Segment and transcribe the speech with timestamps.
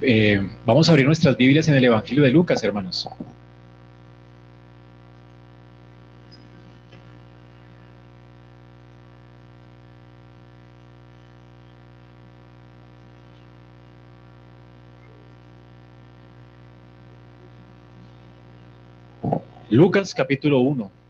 [0.00, 3.08] Eh, vamos a abrir nuestras Biblias en el Evangelio de Lucas, hermanos.
[19.70, 21.03] Lucas capítulo 1.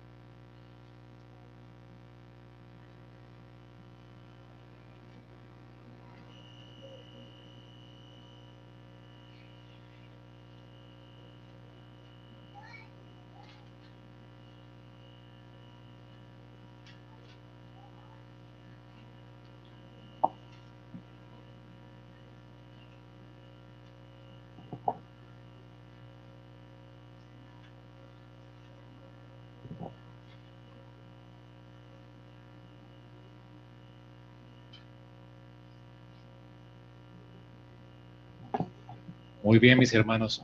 [39.55, 40.42] Muy bien, mis hermanos.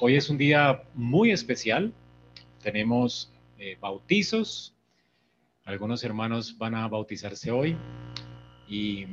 [0.00, 1.92] Hoy es un día muy especial.
[2.60, 4.74] Tenemos eh, bautizos.
[5.64, 7.76] Algunos hermanos van a bautizarse hoy
[8.68, 9.06] y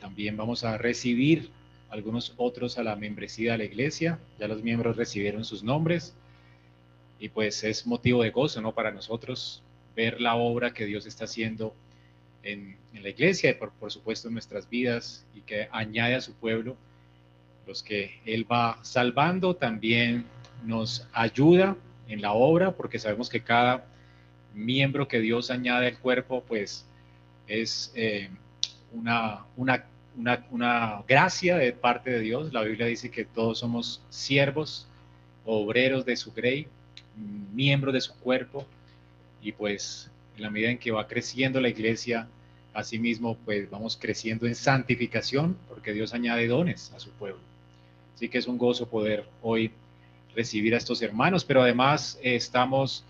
[0.00, 1.48] también vamos a recibir
[1.90, 4.18] algunos otros a la membresía de la iglesia.
[4.36, 6.16] Ya los miembros recibieron sus nombres
[7.20, 8.74] y pues es motivo de gozo, ¿no?
[8.74, 9.62] Para nosotros
[9.94, 11.72] ver la obra que Dios está haciendo
[12.42, 16.34] en, la iglesia y por, por supuesto en nuestras vidas y que añade a su
[16.34, 16.76] pueblo
[17.68, 20.24] los que Él va salvando, también
[20.64, 21.76] nos ayuda
[22.08, 23.84] en la obra, porque sabemos que cada
[24.54, 26.86] miembro que Dios añade al cuerpo, pues
[27.46, 28.30] es eh,
[28.92, 29.84] una, una,
[30.50, 32.54] una, gracia de parte de Dios.
[32.54, 34.88] La Biblia dice que todos somos siervos,
[35.44, 36.66] obreros de su grey,
[37.52, 38.66] miembros de su cuerpo,
[39.42, 42.28] y pues en la medida en que va creciendo la iglesia,
[42.72, 47.47] asimismo, pues vamos creciendo en santificación, porque Dios añade dones a su pueblo.
[48.18, 49.70] Así que es un gozo poder hoy
[50.34, 53.04] recibir a estos hermanos, pero además eh, estamos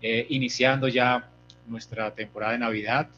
[0.00, 1.28] eh, iniciando ya
[1.66, 3.10] nuestra temporada de Navidad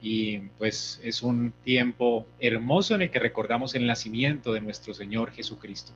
[0.00, 5.32] y pues es un tiempo hermoso en el que recordamos el nacimiento de nuestro Señor
[5.32, 5.90] Jesucristo.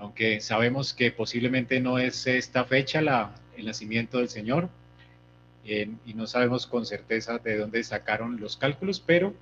[0.00, 4.70] Aunque sabemos que posiblemente no es esta fecha la, el nacimiento del Señor
[5.64, 9.34] eh, y no sabemos con certeza de dónde sacaron los cálculos, pero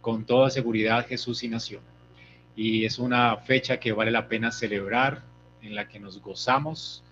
[0.00, 1.78] con toda seguridad Jesús sí nació
[2.56, 5.22] y es una fecha que vale la pena celebrar,
[5.62, 7.02] en la que nos gozamos.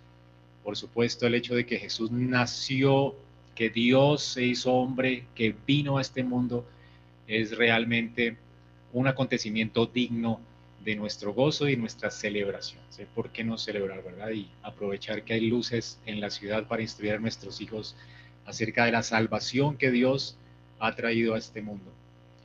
[0.65, 3.15] Por supuesto, el hecho de que Jesús nació,
[3.55, 6.67] que Dios se hizo hombre, que vino a este mundo,
[7.29, 8.39] es realmente
[8.95, 10.41] un acontecimiento digno
[10.83, 12.81] de nuestro gozo y nuestra celebración.
[13.15, 14.31] ¿Por qué no celebrar, verdad?
[14.31, 17.97] Y aprovechar que hay luces en la ciudad para instruir a nuestros hijos
[18.47, 20.37] acerca de la salvación que Dios
[20.79, 21.91] ha traído a este mundo.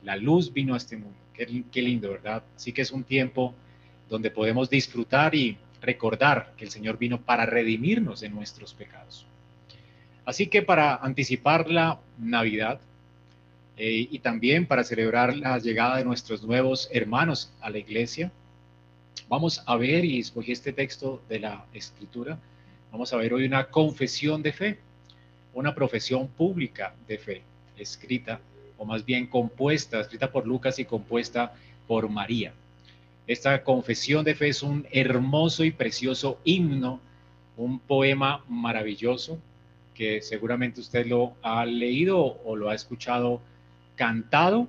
[0.02, 1.16] La luz vino a este mundo
[1.72, 2.42] Qué, lindo, ¿verdad?
[2.54, 3.54] Así que es un tiempo
[4.10, 9.24] donde podemos disfrutar y recordar que el Señor vino para redimirnos de nuestros pecados.
[10.26, 12.78] Así que para anticipar la Navidad
[13.78, 18.30] eh, y también para celebrar la llegada de nuestros nuevos hermanos a la iglesia,
[19.26, 22.38] vamos a ver, y escogí este texto de la Escritura,
[22.92, 24.78] vamos a ver hoy una confesión de fe,
[25.54, 27.42] una profesión pública de fe,
[27.78, 28.40] escrita
[28.80, 31.52] o más bien compuesta, escrita por Lucas y compuesta
[31.86, 32.54] por María.
[33.26, 36.98] Esta confesión de fe es un hermoso y precioso himno,
[37.58, 39.38] un poema maravilloso
[39.94, 43.42] que seguramente usted lo ha leído o lo ha escuchado
[43.96, 44.66] cantado.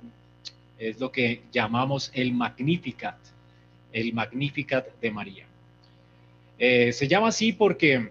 [0.78, 3.16] Es lo que llamamos el Magnificat,
[3.94, 5.46] el Magnificat de María.
[6.58, 8.10] Eh, se llama así porque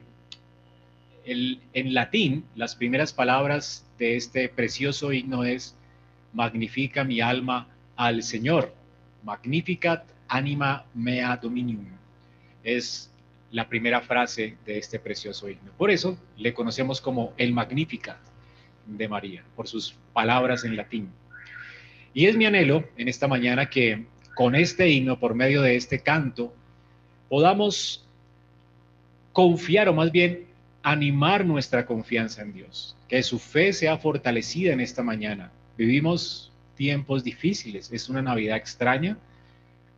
[1.26, 5.76] en latín las primeras palabras de este precioso himno es
[6.34, 8.74] magnifica mi alma al Señor.
[9.24, 11.86] Magnificat anima mea dominium.
[12.64, 13.12] Es
[13.52, 15.72] la primera frase de este precioso himno.
[15.78, 18.18] Por eso le conocemos como el Magnificat
[18.86, 21.10] de María, por sus palabras en latín.
[22.14, 24.06] Y es mi anhelo en esta mañana que
[24.36, 26.54] con este himno, por medio de este canto,
[27.30, 28.06] podamos
[29.34, 30.46] confiar o más bien
[30.84, 37.24] animar nuestra confianza en Dios, que su fe sea fortalecida en esta mañana Vivimos tiempos
[37.24, 39.18] difíciles, es una Navidad extraña,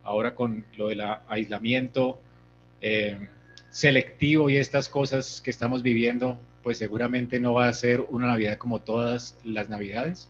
[0.03, 2.19] ahora con lo del aislamiento
[2.81, 3.27] eh,
[3.69, 8.57] selectivo y estas cosas que estamos viviendo, pues seguramente no va a ser una Navidad
[8.57, 10.29] como todas las Navidades.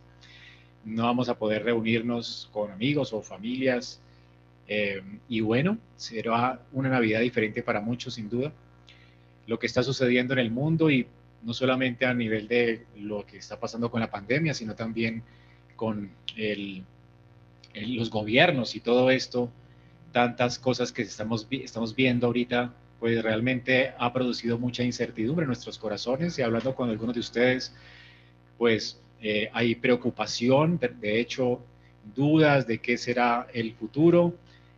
[0.85, 3.99] No vamos a poder reunirnos con amigos o familias.
[4.67, 8.51] Eh, y bueno, será una Navidad diferente para muchos, sin duda.
[9.47, 11.07] Lo que está sucediendo en el mundo y
[11.43, 15.23] no solamente a nivel de lo que está pasando con la pandemia, sino también
[15.75, 16.11] con
[17.75, 19.49] los gobiernos y todo esto,
[20.11, 25.77] tantas cosas que estamos, estamos viendo ahorita, pues realmente ha producido mucha incertidumbre en nuestros
[25.77, 27.75] corazones y hablando con algunos de ustedes,
[28.57, 31.59] pues eh, hay preocupación, de, hecho,
[32.15, 34.35] dudas de qué será el futuro,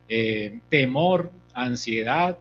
[0.08, 2.38] eh, temor, ansiedad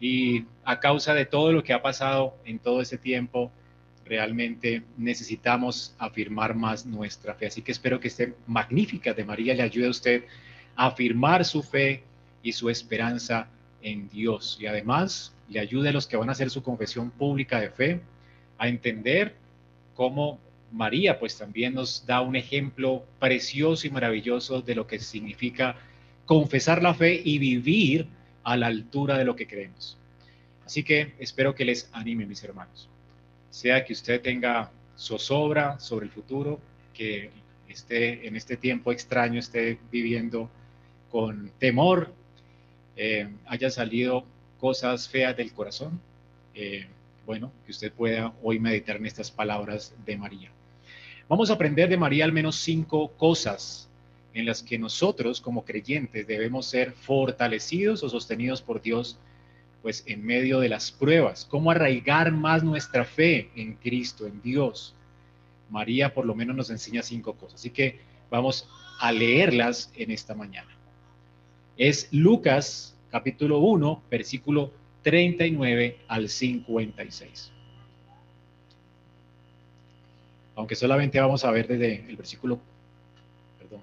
[0.00, 3.50] y a causa de todo lo que ha pasado en todo ese tiempo,
[4.04, 7.48] realmente necesitamos afirmar más nuestra fe.
[7.48, 10.24] Así que espero que esté magnífica de María le ayude a usted
[10.76, 12.04] a afirmar su fe
[12.44, 13.48] y su esperanza
[13.82, 14.58] en Dios.
[14.60, 18.00] Y además le ayude a los que van a hacer su confesión pública de fe
[18.56, 19.34] a entender
[19.96, 20.38] cómo
[20.70, 25.74] María pues también nos da un ejemplo precioso y maravilloso de lo que significa
[26.26, 28.06] confesar la fe y vivir
[28.44, 29.99] a la altura de lo que creemos.
[30.70, 32.88] Así que espero que les anime, mis hermanos
[33.50, 36.60] sea que usted tenga zozobra sobre el futuro,
[36.94, 37.30] que
[37.68, 40.48] esté en este tiempo extraño, esté viviendo
[41.10, 42.14] con temor,
[42.96, 44.24] eh, haya salido
[44.60, 46.00] cosas feas del corazón.
[46.54, 46.86] Eh,
[47.26, 50.52] bueno, que usted pueda hoy meditar en estas palabras de María.
[51.28, 53.88] Vamos a aprender de María al menos cinco cosas
[54.34, 59.18] en las que nosotros como creyentes debemos ser fortalecidos o sostenidos por Dios
[59.82, 64.94] pues en medio de las pruebas, cómo arraigar más nuestra fe en Cristo, en Dios.
[65.70, 68.00] María por lo menos nos enseña cinco cosas, así que
[68.30, 68.68] vamos
[69.00, 70.70] a leerlas en esta mañana.
[71.76, 74.72] Es Lucas capítulo 1, versículo
[75.02, 77.52] 39 al 56.
[80.56, 82.60] Aunque solamente vamos a ver desde el versículo
[83.58, 83.80] perdón,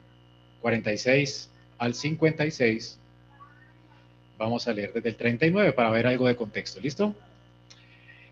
[0.62, 3.00] 46 al 56
[4.38, 6.80] Vamos a leer desde el 39 para ver algo de contexto.
[6.80, 7.16] ¿Listo?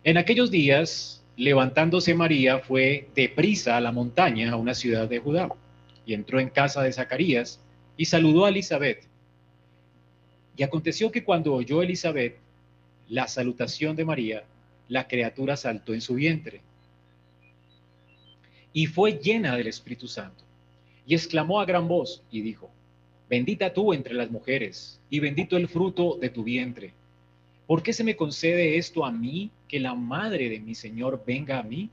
[0.03, 5.49] En aquellos días, levantándose María, fue deprisa a la montaña, a una ciudad de Judá,
[6.05, 7.59] y entró en casa de Zacarías
[7.97, 9.03] y saludó a Elizabeth.
[10.55, 12.37] Y aconteció que cuando oyó Elizabeth
[13.09, 14.43] la salutación de María,
[14.87, 16.61] la criatura saltó en su vientre
[18.75, 20.43] y fue llena del Espíritu Santo.
[21.07, 22.69] Y exclamó a gran voz y dijo,
[23.27, 26.93] Bendita tú entre las mujeres, y bendito el fruto de tu vientre.
[27.65, 31.57] ¿Por qué se me concede esto a mí, que la madre de mi Señor venga
[31.57, 31.89] a mí?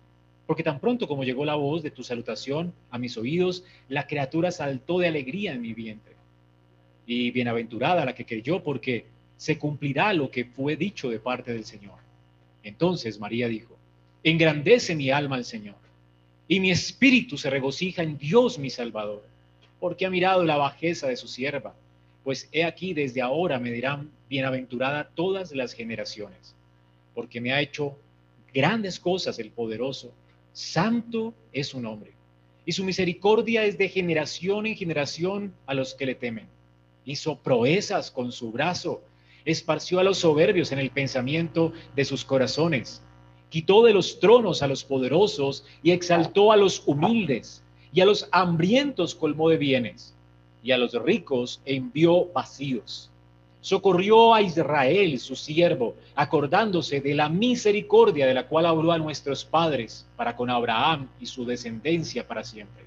[0.46, 4.50] Porque tan pronto como llegó la voz de tu salutación a mis oídos, la criatura
[4.50, 6.14] saltó de alegría en mi vientre.
[7.06, 9.06] Y bienaventurada la que creyó, porque
[9.38, 11.98] se cumplirá lo que fue dicho de parte del Señor.
[12.62, 13.74] Entonces María dijo,
[14.22, 15.76] engrandece mi alma al Señor,
[16.46, 19.31] y mi espíritu se regocija en Dios mi Salvador
[19.82, 21.74] porque ha mirado la bajeza de su sierva.
[22.22, 26.54] Pues he aquí desde ahora me dirán bienaventurada todas las generaciones,
[27.16, 27.98] porque me ha hecho
[28.54, 30.12] grandes cosas el poderoso,
[30.52, 32.12] santo es su nombre,
[32.64, 36.46] y su misericordia es de generación en generación a los que le temen.
[37.04, 39.02] Hizo proezas con su brazo,
[39.44, 43.02] esparció a los soberbios en el pensamiento de sus corazones,
[43.48, 48.28] quitó de los tronos a los poderosos y exaltó a los humildes y a los
[48.32, 50.14] hambrientos colmó de bienes,
[50.62, 53.10] y a los ricos envió vacíos.
[53.60, 59.44] Socorrió a Israel, su siervo, acordándose de la misericordia de la cual habló a nuestros
[59.44, 62.84] padres para con Abraham y su descendencia para siempre.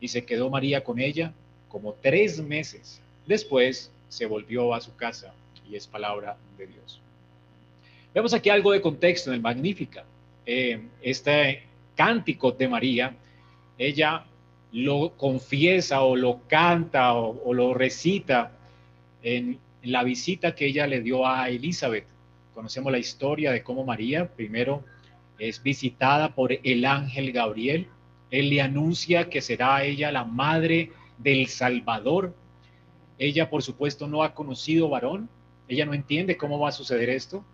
[0.00, 1.32] Y se quedó María con ella
[1.68, 3.00] como tres meses.
[3.26, 5.34] Después se volvió a su casa
[5.68, 7.00] y es palabra de Dios.
[8.14, 10.04] Vemos aquí algo de contexto en el Magnífica.
[10.46, 11.62] Eh, este
[11.96, 13.14] cántico de María
[13.78, 14.24] ella
[14.72, 18.52] lo confiesa o lo canta o, lo recita
[19.22, 22.06] en, la visita que ella le dio a Elizabeth.
[22.54, 24.82] Conocemos la historia de cómo María primero
[25.38, 27.88] es visitada por el ángel Gabriel.
[28.30, 32.34] Él le anuncia que será ella la madre del Salvador.
[33.18, 35.28] Ella, por supuesto, no ha conocido varón.
[35.68, 37.44] Ella no entiende cómo va a suceder esto.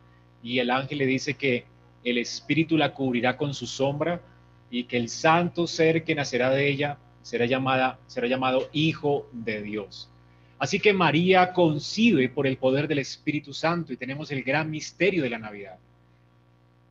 [0.43, 1.65] Y el ángel le dice que
[2.05, 4.23] el Espíritu la cubrirá con su sombra
[4.71, 9.63] y que el santo ser que nacerá de ella será, llamada, será llamado Hijo de
[9.63, 10.11] Dios.
[10.59, 15.23] Así que María concibe por el poder del Espíritu Santo y tenemos el gran misterio
[15.23, 15.79] de la Navidad.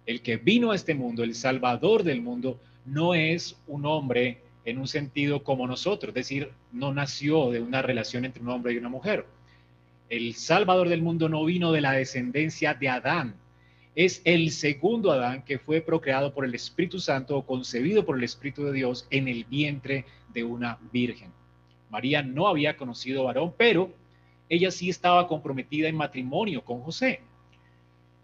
[0.05, 4.79] El que vino a este mundo, el Salvador del mundo, no es un hombre en
[4.79, 8.77] un sentido como nosotros, es decir, no nació de una relación entre un hombre y
[8.77, 9.25] una mujer.
[10.09, 13.35] El Salvador del mundo no vino de la descendencia de Adán,
[13.95, 18.23] es el segundo Adán que fue procreado por el Espíritu Santo o concebido por el
[18.23, 21.31] Espíritu de Dios en el vientre de una virgen.
[21.89, 23.91] María no había conocido varón, pero
[24.47, 27.21] ella sí estaba comprometida en matrimonio con José.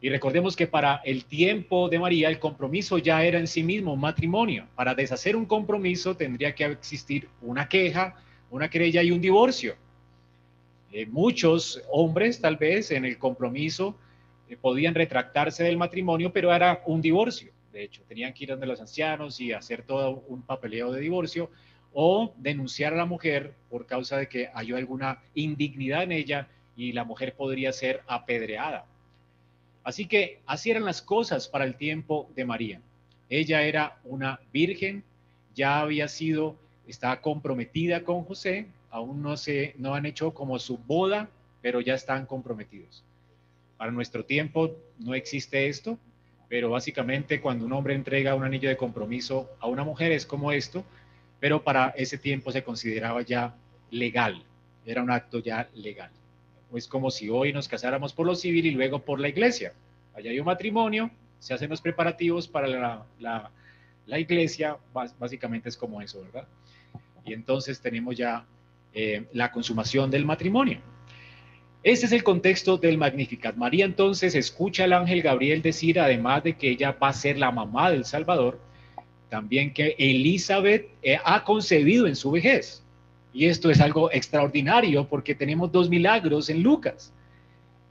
[0.01, 3.93] Y recordemos que para el tiempo de María el compromiso ya era en sí mismo
[3.93, 4.67] un matrimonio.
[4.75, 8.15] Para deshacer un compromiso tendría que existir una queja,
[8.51, 9.75] una querella y un divorcio.
[10.91, 13.97] Eh, muchos hombres tal vez en el compromiso
[14.49, 17.51] eh, podían retractarse del matrimonio, pero era un divorcio.
[17.71, 21.49] De hecho, tenían que ir donde los ancianos y hacer todo un papeleo de divorcio
[21.93, 26.91] o denunciar a la mujer por causa de que halló alguna indignidad en ella y
[26.91, 28.85] la mujer podría ser apedreada.
[29.83, 32.81] Así que así eran las cosas para el tiempo de María.
[33.29, 35.03] Ella era una virgen,
[35.53, 36.55] ya había sido,
[36.87, 41.29] estaba comprometida con José, aún no se, no han hecho como su boda,
[41.61, 43.03] pero ya están comprometidos.
[43.85, 45.99] Para nuestro tiempo no existe esto,
[46.49, 50.51] pero básicamente cuando un hombre entrega un anillo de compromiso a una mujer es como
[50.51, 50.83] esto,
[51.39, 53.55] pero para ese tiempo se consideraba ya
[53.91, 54.43] legal,
[54.87, 56.09] era un acto ya legal.
[56.73, 59.71] Es como si hoy nos casáramos por lo civil y luego por la iglesia.
[60.15, 62.67] Allá hay un matrimonio, se hacen los preparativos para
[63.19, 63.51] la,
[64.17, 64.77] iglesia,
[65.19, 66.47] básicamente es como eso, ¿verdad?
[67.23, 68.47] Y entonces tenemos ya
[68.95, 70.81] eh, la consumación del matrimonio.
[71.85, 73.57] Este es el contexto del Magnificat.
[73.57, 77.51] María entonces escucha al ángel Gabriel decir, además de que ella va a ser la
[77.51, 78.59] mamá del Salvador,
[79.29, 82.81] también que Elizabeth eh, ha concebido en su vejez.
[83.35, 87.13] Y esto es algo extraordinario porque tenemos dos milagros en Lucas.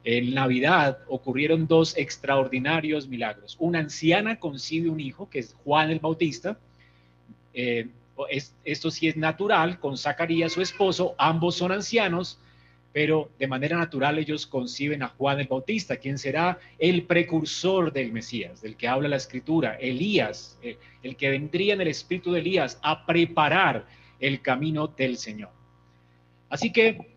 [0.03, 3.55] En Navidad ocurrieron dos extraordinarios milagros.
[3.61, 6.59] Una anciana concibe un hijo, que es Juan el Bautista.
[7.53, 7.87] Eh,
[8.65, 12.41] esto sí es natural, con Zacarías, su esposo, ambos son ancianos,
[12.95, 18.13] pero de manera natural ellos conciben a Juan el Bautista, quien será el precursor del
[18.13, 22.39] Mesías, del que habla la escritura, Elías, el, el que vendría en el espíritu de
[22.39, 23.85] Elías a preparar
[24.21, 25.51] el camino del Señor.
[26.49, 27.09] Así que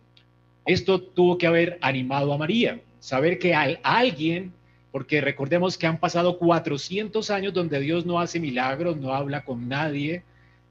[0.65, 4.53] esto tuvo que haber animado a María, saber que hay alguien,
[4.91, 9.69] porque recordemos que han pasado 400 años donde Dios no hace milagros, no habla con
[9.69, 10.24] nadie,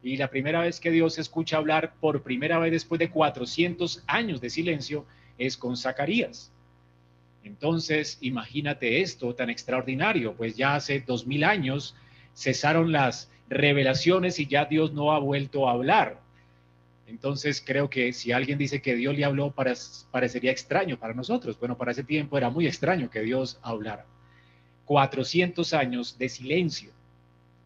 [0.06, 4.40] y la primera vez que Dios escucha hablar por primera vez después de 400 años
[4.40, 5.04] de silencio
[5.36, 6.52] es con Zacarías.
[7.42, 11.96] Entonces, imagínate esto tan extraordinario, pues ya hace dos mil años
[12.36, 16.20] cesaron las revelaciones y ya Dios no ha vuelto a hablar.
[17.08, 19.52] Entonces creo que si alguien dice que Dios le habló,
[20.12, 21.58] parecería extraño para nosotros.
[21.58, 24.06] Bueno, para ese tiempo era muy extraño que Dios hablara.
[24.84, 26.95] 400 años de silencio.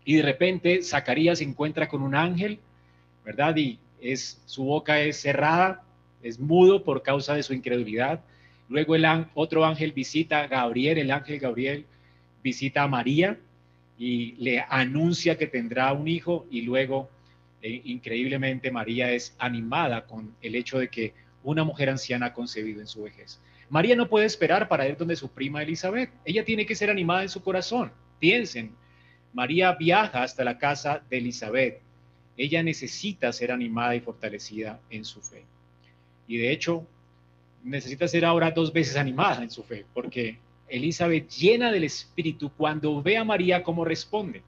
[0.05, 2.59] Y de repente Zacarías se encuentra con un ángel,
[3.25, 3.57] ¿verdad?
[3.57, 5.83] Y es, su boca es cerrada,
[6.23, 8.21] es mudo por causa de su incredulidad.
[8.69, 11.87] Luego el otro ángel visita a Gabriel, el ángel Gabriel
[12.43, 13.39] visita a María
[13.99, 17.11] y le anuncia que tendrá un hijo y luego
[17.63, 22.81] eh, increíblemente María es animada con el hecho de que una mujer anciana ha concebido
[22.81, 23.41] en su vejez.
[23.69, 26.11] María no puede esperar para ir donde su prima Elizabeth.
[26.25, 27.93] Ella tiene que ser animada en su corazón.
[28.19, 28.73] Piensen,
[29.33, 31.81] María viaja hasta la casa de Elizabeth.
[32.37, 35.45] Ella necesita ser animada y fortalecida en su fe.
[36.27, 36.87] Y de hecho,
[37.63, 43.03] necesita ser ahora dos veces animada en su fe, porque Elizabeth llena del Espíritu cuando
[43.03, 44.43] ve a María cómo responde.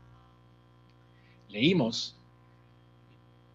[1.48, 2.16] Leímos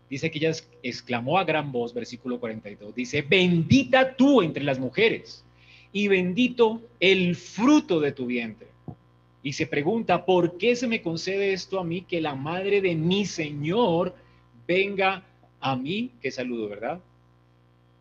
[0.10, 0.52] dice que ella
[0.84, 5.44] exclamó a gran voz, versículo 42, dice, bendita tú entre las mujeres
[5.92, 8.67] y bendito el fruto de tu vientre.
[9.48, 12.96] Y se pregunta, ¿por qué se me concede esto a mí que la madre de
[12.96, 14.14] mi Señor
[14.68, 15.24] venga
[15.62, 16.12] a mí?
[16.22, 17.00] Qué saludo, ¿verdad?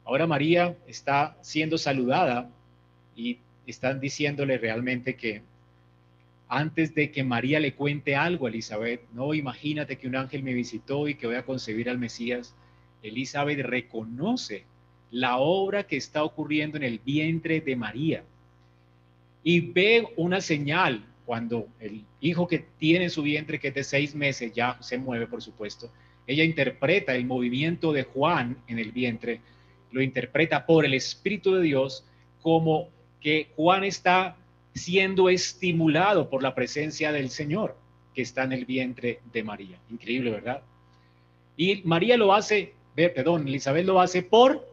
[0.05, 2.51] Ahora María está siendo saludada
[3.15, 5.43] y están diciéndole realmente que
[6.49, 10.53] antes de que María le cuente algo a Elizabeth, no, imagínate que un ángel me
[10.53, 12.57] visitó y que voy a concebir al Mesías.
[13.05, 14.65] Elizabeth reconoce
[15.13, 18.25] la obra que está ocurriendo en el vientre de María
[19.45, 23.85] y ve una señal cuando el hijo que tiene en su vientre, que es de
[23.85, 25.91] seis meses, ya se mueve, por supuesto.
[26.27, 29.41] Ella interpreta el movimiento de Juan en el vientre,
[29.91, 32.05] lo interpreta por el Espíritu de Dios
[32.43, 32.89] como
[33.21, 34.37] que Juan está
[34.75, 37.77] siendo estimulado por la presencia del Señor
[38.15, 39.79] que está en el vientre de María.
[39.91, 40.63] Increíble, ¿verdad?
[41.57, 44.67] Y María lo hace, perdón, Elizabeth lo hace por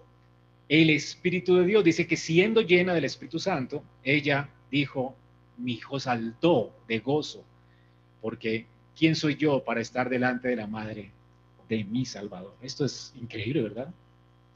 [0.69, 1.83] el Espíritu de Dios.
[1.83, 5.15] Dice que siendo llena del Espíritu Santo, ella dijo,
[5.57, 7.43] mi hijo saltó de gozo,
[8.21, 8.65] porque
[8.97, 11.11] ¿quién soy yo para estar delante de la madre
[11.69, 12.55] de mi Salvador?
[12.61, 13.89] Esto es increíble, ¿verdad?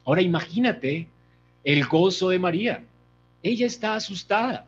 [0.05, 1.07] Ahora imagínate
[1.63, 2.83] el gozo de María.
[3.43, 4.67] Ella está asustada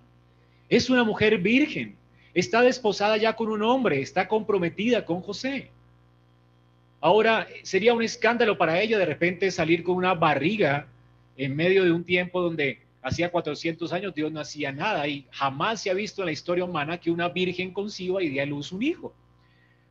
[0.69, 1.95] es una mujer virgen.
[2.33, 5.71] Está desposada ya con un hombre, está comprometida con José.
[7.01, 10.85] Ahora, sería un escándalo para ella de repente salir con una barriga
[11.37, 15.81] en medio de un tiempo donde hacía 400 años Dios no hacía nada y jamás
[15.81, 18.71] se ha visto en la historia humana que una virgen conciba y dé a luz
[18.71, 19.13] un hijo.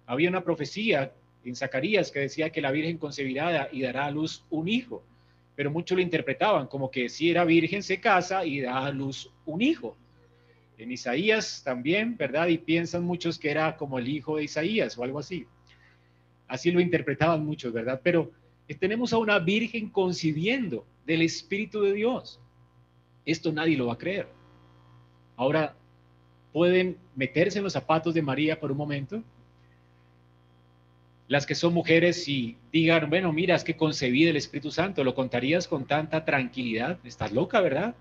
[0.07, 1.13] Había una profecía
[1.45, 5.03] en Zacarías que decía que la virgen concebirá y dará a luz un hijo.
[5.57, 9.29] pero muchos lo interpretaban como que si era virgen se casa y da a luz
[9.45, 9.97] un hijo.
[10.79, 12.47] En Isaías también, ¿verdad?
[12.47, 15.47] Y piensan muchos que era como el hijo de Isaías o algo así.
[16.47, 18.01] Así lo interpretaban muchos, ¿verdad?
[18.05, 18.31] Pero
[18.79, 22.41] tenemos a una virgen concibiendo del Espíritu de Dios.
[23.29, 24.27] Esto nadie lo va a creer.
[25.37, 25.75] Ahora,
[26.51, 29.23] ¿pueden meterse en los zapatos de María por un momento?
[31.27, 35.15] Las que son mujeres y digan, bueno, mira, es que concebí del Espíritu Santo, ¿lo
[35.15, 37.01] contarías con tanta tranquilidad?
[37.05, 37.95] Estás loca, ¿verdad?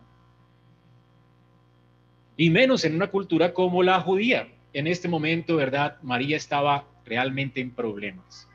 [2.37, 4.47] Y menos en una cultura como la judía.
[4.71, 5.97] En este momento, ¿verdad?
[6.03, 8.47] María estaba realmente en problemas.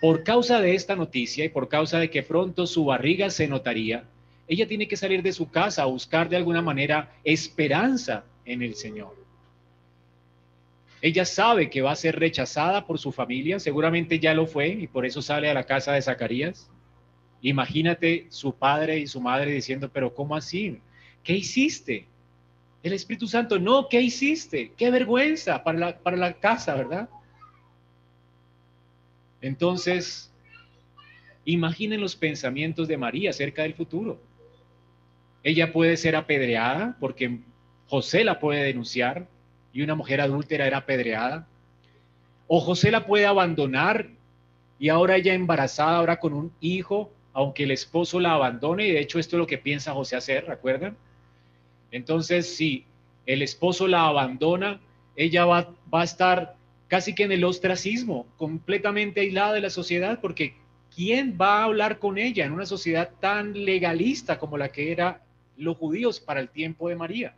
[0.00, 4.04] Por causa de esta noticia y por causa de que pronto su barriga se notaría,
[4.48, 8.74] ella tiene que salir de su casa a buscar de alguna manera esperanza en el
[8.74, 9.14] Señor.
[11.02, 14.86] Ella sabe que va a ser rechazada por su familia, seguramente ya lo fue y
[14.86, 16.70] por eso sale a la casa de Zacarías.
[17.42, 20.80] Imagínate su padre y su madre diciendo, pero ¿cómo así?
[21.22, 22.06] ¿Qué hiciste?
[22.82, 24.72] El Espíritu Santo, no, ¿qué hiciste?
[24.76, 27.08] Qué vergüenza para la, para la casa, ¿verdad?
[29.40, 30.32] Entonces,
[31.44, 34.20] imaginen los pensamientos de María acerca del futuro.
[35.46, 37.38] Ella puede ser apedreada porque
[37.86, 39.28] José la puede denunciar
[39.72, 41.46] y una mujer adúltera era apedreada.
[42.48, 44.08] O José la puede abandonar
[44.80, 48.98] y ahora ella embarazada, ahora con un hijo, aunque el esposo la abandone, y de
[48.98, 50.96] hecho esto es lo que piensa José hacer, ¿recuerdan?
[51.92, 52.84] Entonces, si
[53.24, 54.80] el esposo la abandona,
[55.14, 56.56] ella va, va a estar
[56.88, 60.56] casi que en el ostracismo, completamente aislada de la sociedad, porque
[60.92, 65.22] ¿quién va a hablar con ella en una sociedad tan legalista como la que era
[65.56, 67.34] los judíos para el tiempo de María?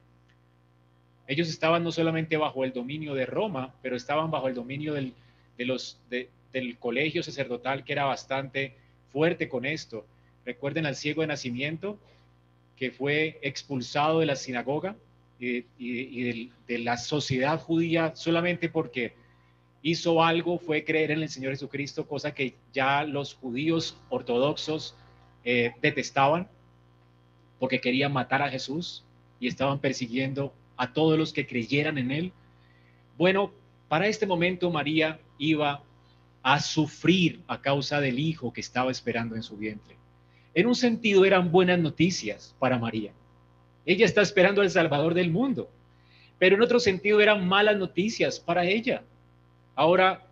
[1.26, 5.12] Ellos estaban no solamente bajo el dominio de Roma, pero estaban bajo el dominio del,
[5.56, 8.74] del colegio sacerdotal que era bastante
[9.12, 10.06] fuerte con esto.
[10.46, 11.98] Recuerden al ciego de nacimiento
[12.76, 14.96] que fue expulsado de la sinagoga
[15.38, 19.12] y, y de la sociedad judía solamente porque
[19.82, 24.94] hizo algo fue creer en el Señor Jesucristo, cosa que ya los judíos ortodoxos
[25.44, 26.48] eh, detestaban
[27.58, 29.04] porque querían matar a Jesús
[29.40, 32.32] y estaban persiguiendo a todos los que creyeran en él.
[33.16, 33.52] Bueno,
[33.88, 35.82] para este momento María iba
[36.42, 39.96] a sufrir a causa del hijo que estaba esperando en su vientre.
[40.54, 43.12] En un sentido eran buenas noticias para María.
[43.86, 45.70] Ella está esperando al Salvador del mundo,
[46.38, 49.02] pero en otro sentido eran malas noticias para ella
[49.78, 50.26] Ahora,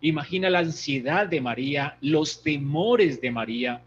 [0.00, 3.82] imagina la ansiedad de María, los temores de María,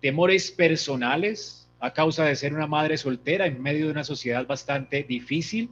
[0.00, 5.02] temores personales a causa de ser una madre soltera en medio de una sociedad bastante
[5.02, 5.70] difícil.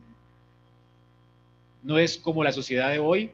[1.82, 3.32] No es como la sociedad de hoy,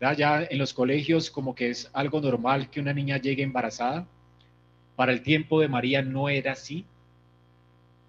[0.00, 4.06] ya en los colegios como que es algo normal que una niña llegue embarazada.
[4.96, 6.84] Para el tiempo de María no era así.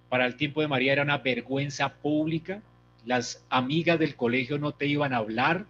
[0.10, 2.62] Para el tiempo de María era una vergüenza pública.
[3.06, 5.66] Las amigas del colegio no te iban a hablar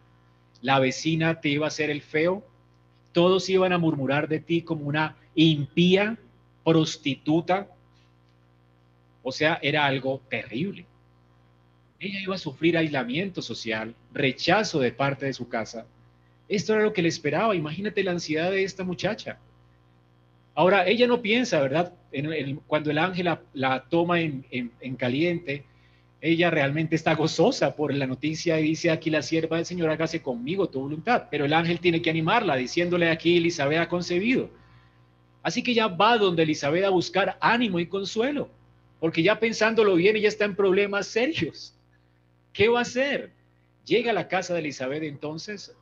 [0.66, 2.44] la vecina te iba a hacer el feo,
[3.12, 6.18] todos iban a murmurar de ti como una impía,
[6.64, 7.68] prostituta.
[9.28, 10.86] O sea, era algo terrible.
[12.00, 15.88] Ella iba a sufrir aislamiento social, rechazo de parte de su casa.
[16.48, 17.56] Esto era lo que le esperaba.
[17.56, 19.40] Imagínate la ansiedad de esta muchacha.
[20.54, 21.92] Ahora, ella no piensa, ¿verdad?
[22.68, 25.66] cuando el ángel la, toma en, en caliente,
[26.22, 30.22] ella realmente está gozosa por la noticia y dice aquí la sierva del Señor hágase
[30.22, 34.52] conmigo tu voluntad, pero el ángel tiene que animarla diciéndole aquí Elizabeth ha concebido.
[35.42, 38.50] Así que ya va donde Elizabeth a buscar ánimo y consuelo,
[39.00, 41.76] porque ya pensándolo bien ella está en problemas serios.
[42.54, 43.32] ¿Qué va a hacer?
[43.86, 45.76] Llega a la casa de Elizabeth entonces.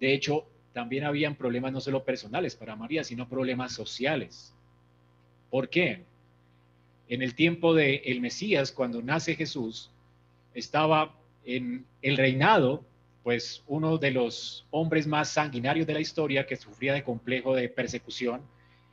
[0.00, 4.52] De hecho, también habían problemas no solo personales para María, sino problemas sociales.
[5.50, 6.04] ¿Por qué?
[7.12, 9.90] en el tiempo de el Mesías, cuando nace Jesús,
[10.54, 12.86] estaba en el reinado,
[13.22, 17.68] pues uno de los hombres más sanguinarios de la historia que sufría de complejo de
[17.68, 18.40] persecución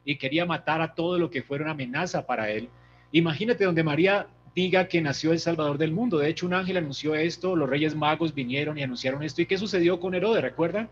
[0.03, 2.67] y quería matar a todo lo que fuera una amenaza para él.
[3.11, 6.17] Imagínate donde María diga que nació el Salvador del mundo.
[6.19, 9.41] De hecho, un ángel anunció esto, los reyes magos vinieron y anunciaron esto.
[9.41, 10.41] ¿Y qué sucedió con Herodes?
[10.41, 10.89] ¿Recuerdan?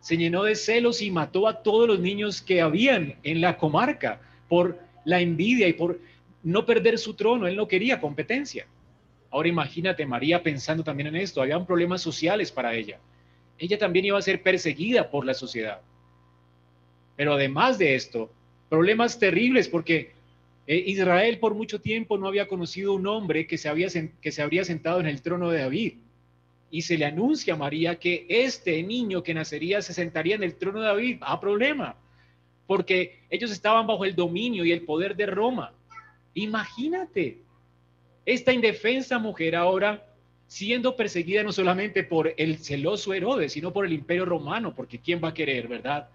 [0.00, 4.20] Se llenó de celos y mató a todos los niños que habían en la comarca
[4.48, 5.98] por la envidia y por
[6.42, 8.66] no perder su trono, él no quería competencia.
[9.30, 12.98] Ahora imagínate María pensando también en esto, habían problemas sociales para ella.
[13.58, 15.80] Ella también iba a ser perseguida por la sociedad.
[17.16, 18.30] Pero además de esto,
[18.68, 20.12] problemas terribles porque
[20.66, 23.88] eh, Israel por mucho tiempo no había conocido un hombre que se, había,
[24.20, 25.94] que se habría sentado en el trono de David.
[26.70, 30.56] Y se le anuncia a María que este niño que nacería se sentaría en el
[30.56, 31.18] trono de David.
[31.20, 31.96] ah, problema.
[32.66, 35.72] porque ellos estaban bajo el dominio y el poder de Roma.
[36.34, 37.38] Imagínate,
[38.24, 40.04] esta indefensa mujer ahora
[40.48, 45.20] siendo perseguida no solamente por el celoso Herodes, sino por el imperio romano, porque ¿quién
[45.22, 46.08] va a querer, verdad?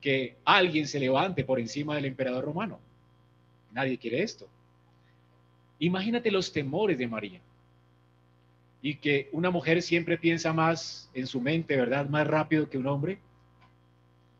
[0.00, 2.78] Que alguien se levante por encima del emperador romano.
[3.74, 4.48] Nadie quiere esto.
[5.80, 7.40] Imagínate los temores de María.
[8.80, 12.08] Y que una mujer siempre piensa más en su mente, ¿verdad?
[12.08, 13.18] Más rápido que un hombre.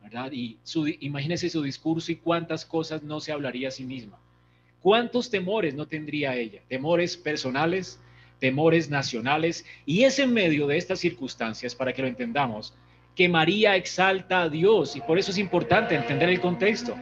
[0.03, 0.31] ¿Verdad?
[0.33, 4.19] Y su, imagínese su discurso y cuántas cosas no se hablaría a sí misma.
[4.81, 6.61] ¿Cuántos temores no tendría ella?
[6.69, 7.99] Temores personales,
[8.39, 9.65] temores nacionales.
[9.87, 12.75] Y es en medio de estas circunstancias, para que lo entendamos,
[13.17, 14.95] que María exalta a Dios.
[14.95, 16.95] Y por eso es importante entender el contexto.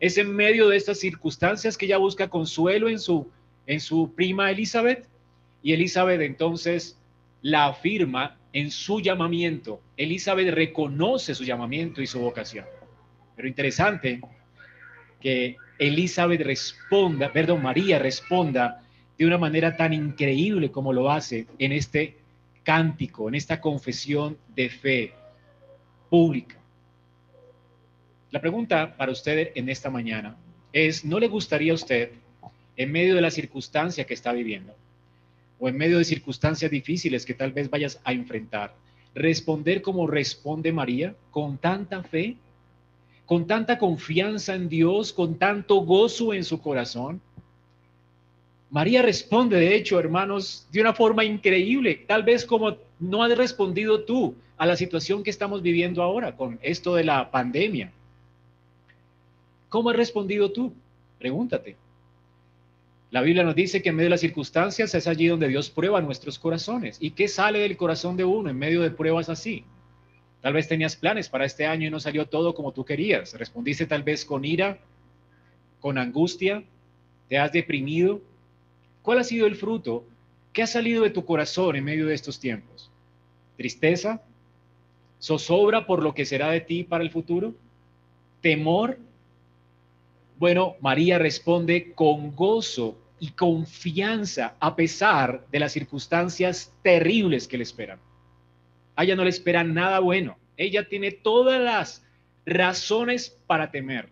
[0.00, 3.30] Es en medio de estas circunstancias que ella busca consuelo en su,
[3.66, 5.06] en su prima Elizabeth.
[5.62, 6.98] Y Elizabeth entonces
[7.42, 9.80] la afirma en su llamamiento.
[9.96, 12.66] Elizabeth reconoce su llamamiento y su vocación.
[13.34, 14.20] Pero interesante
[15.20, 18.82] que Elizabeth responda, perdón, María responda
[19.18, 22.16] de una manera tan increíble como lo hace en este
[22.62, 25.14] cántico, en esta confesión de fe
[26.10, 26.56] pública.
[28.36, 30.36] La pregunta para usted en esta mañana
[30.70, 32.10] es, ¿no le gustaría a usted,
[32.76, 34.74] en medio de la circunstancia que está viviendo,
[35.58, 38.74] o en medio de circunstancias difíciles que tal vez vayas a enfrentar,
[39.14, 42.36] responder como responde María, con tanta fe,
[43.24, 47.22] con tanta confianza en Dios, con tanto gozo en su corazón?
[48.68, 54.04] María responde, de hecho, hermanos, de una forma increíble, tal vez como no has respondido
[54.04, 57.94] tú a la situación que estamos viviendo ahora con esto de la pandemia.
[59.68, 60.72] ¿Cómo has respondido tú?
[61.18, 61.76] Pregúntate.
[63.10, 66.00] La Biblia nos dice que en medio de las circunstancias es allí donde Dios prueba
[66.00, 66.98] nuestros corazones.
[67.00, 69.64] ¿Y qué sale del corazón de uno en medio de pruebas así?
[70.40, 73.34] Tal vez tenías planes para este año y no salió todo como tú querías.
[73.34, 74.78] Respondiste tal vez con ira,
[75.80, 76.64] con angustia,
[77.28, 78.20] te has deprimido,
[79.06, 80.04] ¿Cuál ha sido el fruto
[80.52, 82.90] que ha salido de tu corazón en medio de estos tiempos?
[83.56, 84.20] ¿Tristeza?
[85.22, 87.54] ¿Zozobra por lo que será de ti para el futuro?
[88.40, 88.98] ¿Temor?
[90.38, 97.62] Bueno, María responde con gozo y confianza a pesar de las circunstancias terribles que le
[97.62, 97.98] esperan.
[98.96, 100.36] A ella no le espera nada bueno.
[100.56, 102.04] Ella tiene todas las
[102.44, 104.10] razones para temer.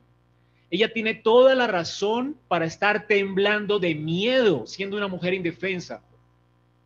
[0.71, 6.03] Ella tiene toda la razón para estar temblando de miedo, siendo una mujer indefensa,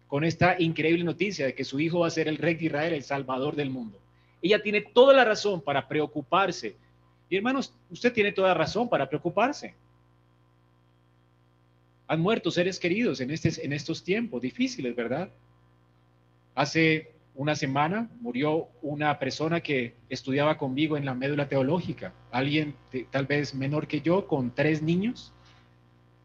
[0.08, 2.92] con esta increíble noticia de que su hijo va a ser el rey de Israel,
[2.92, 3.98] el salvador del mundo.
[4.42, 6.76] Ella tiene toda la razón para preocuparse.
[7.28, 9.74] Y hermanos, usted tiene toda razón para preocuparse.
[12.06, 15.30] Han muerto seres queridos en, este, en estos tiempos difíciles, ¿verdad?
[16.54, 22.74] Hace una semana murió una persona que estudiaba conmigo en la médula teológica, alguien
[23.10, 25.32] tal vez menor que yo, con tres niños,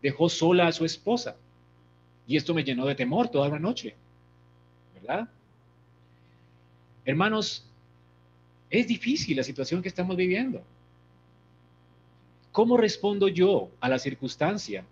[0.02, 1.36] dejó sola a su esposa.
[2.26, 3.96] Y esto me llenó de temor toda la noche,
[4.96, 5.30] ¿verdad?
[7.06, 7.70] Hermanos,
[8.70, 10.64] es difícil la situación que estamos viviendo.
[12.54, 14.86] ¿Cómo respondo yo a la circunstancia?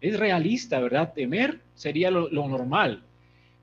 [0.00, 1.12] Es realista, ¿verdad?
[1.14, 3.04] Temer sería lo, normal,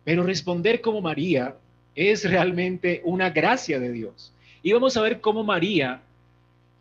[0.05, 1.57] pero responder como María
[1.93, 4.31] es realmente una gracia de Dios.
[4.63, 6.01] Y vamos a ver cómo María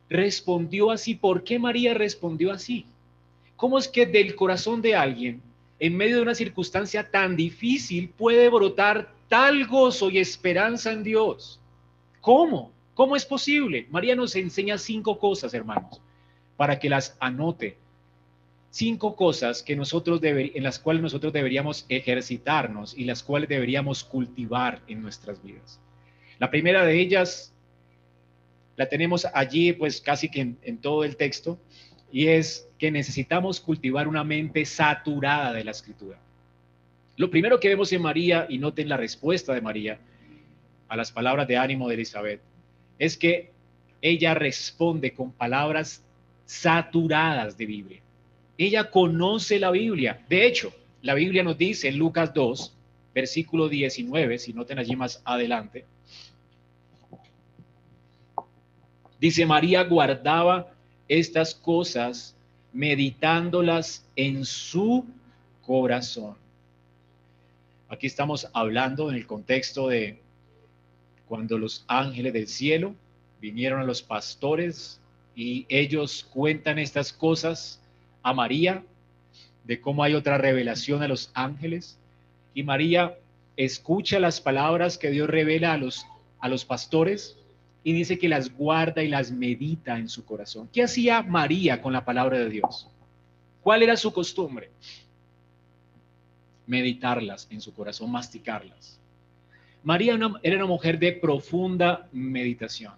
[0.09, 1.17] respondió así.
[1.17, 2.87] ¿Por qué María respondió así?
[3.57, 5.43] ¿Cómo es que del corazón de alguien,
[5.81, 11.59] en medio de una circunstancia tan difícil, puede brotar tal gozo y esperanza en Dios?
[12.21, 12.71] ¿Cómo?
[12.95, 13.89] ¿Cómo es posible?
[13.91, 16.01] María nos enseña cinco cosas, hermanos,
[16.57, 17.77] para que las anote
[18.71, 24.83] cinco cosas que nosotros en las cuales nosotros deberíamos ejercitarnos y las cuales deberíamos cultivar
[24.87, 25.81] en nuestras vidas.
[26.39, 27.55] La primera de ellas
[28.77, 31.59] la tenemos allí, pues casi que en, en todo el texto,
[32.13, 36.19] y es que necesitamos cultivar una mente saturada de la escritura.
[37.17, 39.99] Lo primero que vemos en María, y noten la respuesta de María
[40.89, 42.43] a las palabras de ánimo de Elizabeth,
[42.99, 43.51] es que
[44.03, 46.03] ella responde con palabras
[46.47, 48.01] saturadas de Biblia.
[48.57, 50.25] Ella conoce la Biblia.
[50.29, 52.73] De hecho, la Biblia nos dice en Lucas 2,
[53.15, 55.85] versículo 19, si noten allí más adelante,
[59.21, 60.73] dice María guardaba
[61.09, 62.35] estas cosas
[62.73, 65.05] meditándolas en su
[65.63, 66.37] corazón.
[67.89, 70.19] Aquí estamos hablando en el contexto de
[71.27, 72.95] cuando los ángeles del cielo
[73.41, 75.01] vinieron a los pastores
[75.37, 77.79] y ellos cuentan estas cosas
[78.23, 78.83] a María,
[79.65, 81.99] de cómo hay otra revelación a los ángeles.
[82.55, 83.19] Y María
[83.57, 86.07] escucha las palabras que Dios revela a los,
[86.41, 87.37] a los pastores
[87.85, 90.69] y dice que las guarda y las medita en su corazón.
[90.73, 92.89] ¿Qué hacía María con la palabra de Dios?
[93.63, 94.71] ¿Cuál era su costumbre?
[96.67, 98.99] Meditarlas en su corazón, masticarlas.
[99.85, 102.95] María era una mujer de profunda meditación.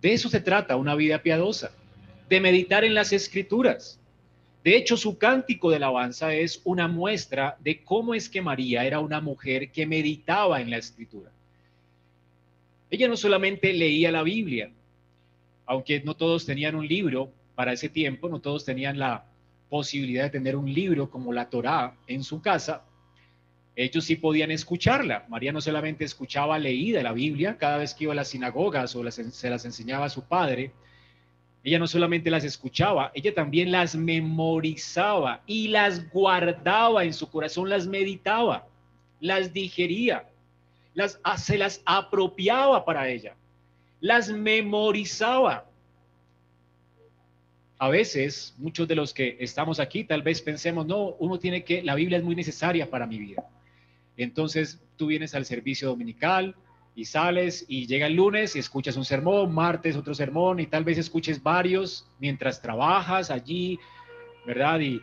[0.00, 1.72] De eso se trata una vida piadosa,
[2.28, 3.98] de meditar en las escrituras.
[4.64, 8.98] De hecho, su cántico de alabanza es una muestra de cómo es que María era
[9.00, 11.30] una mujer que meditaba en la escritura.
[12.90, 14.70] Ella no solamente leía la Biblia,
[15.66, 19.24] aunque no todos tenían un libro para ese tiempo, no todos tenían la
[19.68, 22.84] posibilidad de tener un libro como la Torá en su casa,
[23.76, 25.24] ellos sí podían escucharla.
[25.28, 29.10] María no solamente escuchaba leída la Biblia cada vez que iba a las sinagogas o
[29.10, 30.72] se las enseñaba a su padre,
[31.62, 37.68] ella no solamente las escuchaba, ella también las memorizaba y las guardaba en su corazón,
[37.68, 38.66] las meditaba,
[39.20, 40.26] las digería
[40.96, 43.36] las, ah, se las apropiaba para ella,
[44.00, 45.66] las memorizaba.
[47.78, 51.82] A veces, muchos de los que estamos aquí, tal vez pensemos, no, uno tiene que,
[51.82, 53.46] la Biblia es muy necesaria para mi vida.
[54.16, 56.54] Entonces, tú vienes al servicio dominical
[56.94, 60.84] y sales y llega el lunes y escuchas un sermón, martes otro sermón y tal
[60.84, 63.78] vez escuches varios mientras trabajas allí,
[64.46, 64.80] ¿verdad?
[64.80, 65.02] Y,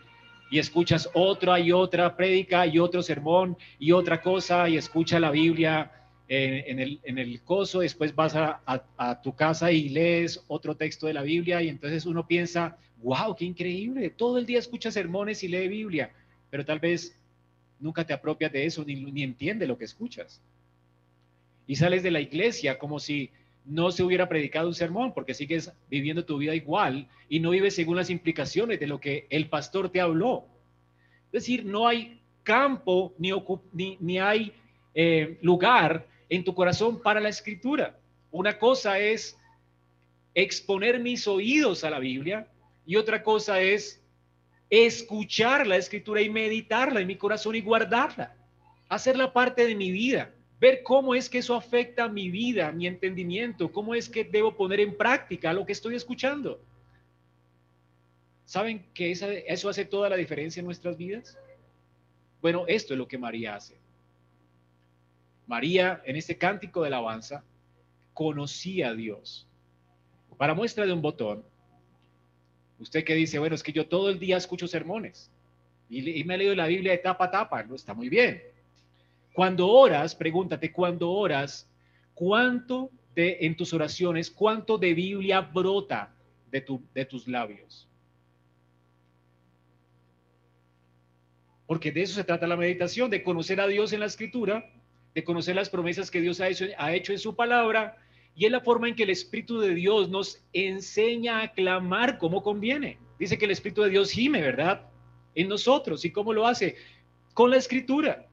[0.49, 5.32] y escuchas otra y otra prédica y otro sermón y otra cosa y escucha la
[5.32, 5.91] Biblia
[6.28, 8.62] en, el, en el, coso, después vas a,
[8.97, 13.36] a, tu casa y lees otro texto de la Biblia y entonces uno piensa, wow,
[13.36, 16.12] qué increíble, todo el día escucha sermones y lee Biblia,
[16.49, 17.15] pero tal vez
[17.84, 20.41] nunca te apropias de eso ni, ni entiende lo que escuchas.
[21.67, 23.30] Y sales de la iglesia como si
[23.65, 27.76] no se hubiera predicado un sermón, porque sigues viviendo tu vida igual y no vives
[27.76, 30.46] según las implicaciones de lo que el pastor te habló.
[31.28, 33.32] Es decir, no hay campo ni,
[34.00, 34.54] ni, hay
[34.93, 37.98] eh, lugar en tu corazón para la escritura.
[38.32, 39.38] Una cosa es
[40.34, 42.48] exponer mis oídos a la Biblia
[42.86, 44.03] y otra cosa es
[44.73, 48.36] escuchar la escritura y meditarla en mi corazón y guardarla,
[48.89, 50.33] hacerla parte de mi vida
[50.63, 54.79] ver cómo es que eso afecta mi vida, mi entendimiento, cómo es que debo poner
[54.79, 56.63] en práctica lo que estoy escuchando.
[58.45, 61.38] ¿Saben que eso hace toda la diferencia en nuestras vidas?
[62.41, 63.75] Bueno, esto es lo que María hace.
[65.47, 67.43] María, en este cántico de alabanza,
[68.13, 69.45] conocía a Dios.
[70.38, 71.43] Para muestra de un botón,
[72.84, 75.32] usted que dice, bueno, es que yo todo el día escucho sermones
[75.89, 78.41] y, me he leído la Biblia de tapa a tapa, no está muy bien.
[79.34, 81.69] Cuando oras, pregúntate, cuando oras,
[82.13, 86.13] ¿cuánto de, en tus oraciones, cuánto de Biblia brota
[86.52, 87.88] de, tu, de tus labios?
[91.65, 94.69] Porque de eso se trata la meditación, de conocer a Dios en la escritura,
[95.13, 97.98] de conocer las promesas que Dios ha hecho, ha hecho en su palabra,
[98.36, 102.41] y es la forma en que el Espíritu de Dios nos enseña a clamar como
[102.41, 102.98] conviene.
[103.19, 104.82] Dice que el Espíritu de Dios gime, ¿verdad?
[105.36, 106.04] En nosotros.
[106.04, 106.76] ¿Y cómo lo hace?
[107.34, 108.28] Con la escritura.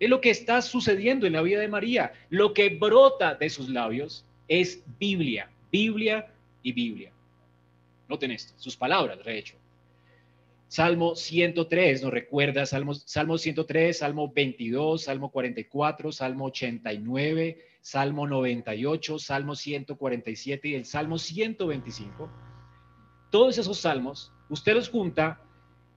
[0.00, 2.12] Es lo que está sucediendo en la vida de María.
[2.30, 7.12] Lo que brota de sus labios es Biblia, Biblia y Biblia.
[8.08, 9.56] Noten esto, sus palabras, de hecho.
[10.68, 19.18] Salmo 103 nos recuerda, Salmo, Salmo 103, Salmo 22, Salmo 44, Salmo 89, Salmo 98,
[19.18, 22.30] Salmo 147 y el Salmo 125.
[23.30, 25.40] Todos esos salmos, usted los junta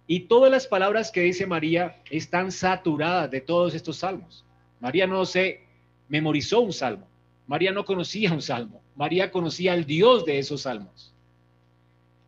[0.06, 4.46] y todas las palabras que dice María están saturadas de todos estos salmos.
[4.80, 5.62] María no se
[6.08, 7.08] memorizó un salmo.
[7.46, 8.82] María no conocía un salmo.
[8.96, 11.14] María conocía al Dios de esos salmos.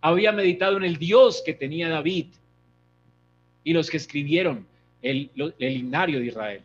[0.01, 2.27] Había meditado en el Dios que tenía David
[3.63, 4.65] y los que escribieron
[5.01, 6.61] el, el himnario de Israel.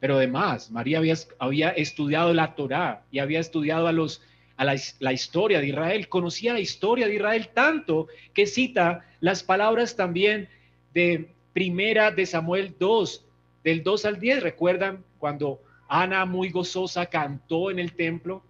[0.00, 4.22] Pero además, María había, había estudiado la Torá y había estudiado a los
[4.58, 9.94] a la, historia de Israel, conocía la historia de Israel tanto que cita las palabras
[9.94, 10.48] también
[10.92, 13.24] de primera de Samuel 2,
[13.62, 14.42] del 2 al 10.
[14.42, 18.42] ¿Recuerdan cuando Ana muy gozosa cantó en el templo,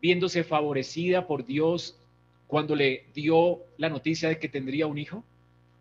[0.00, 1.98] viéndose favorecida por Dios
[2.52, 5.24] cuando le dio la noticia de que tendría un hijo?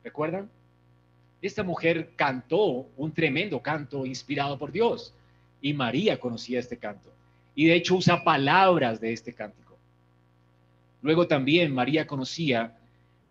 [0.06, 0.50] ¿Recuerdan?
[1.42, 5.14] Esta mujer cantó un tremendo canto inspirado por Dios
[5.62, 7.12] y María conocía este canto
[7.56, 9.78] y de hecho usa palabras de este cántico.
[11.02, 12.78] Luego también María conocía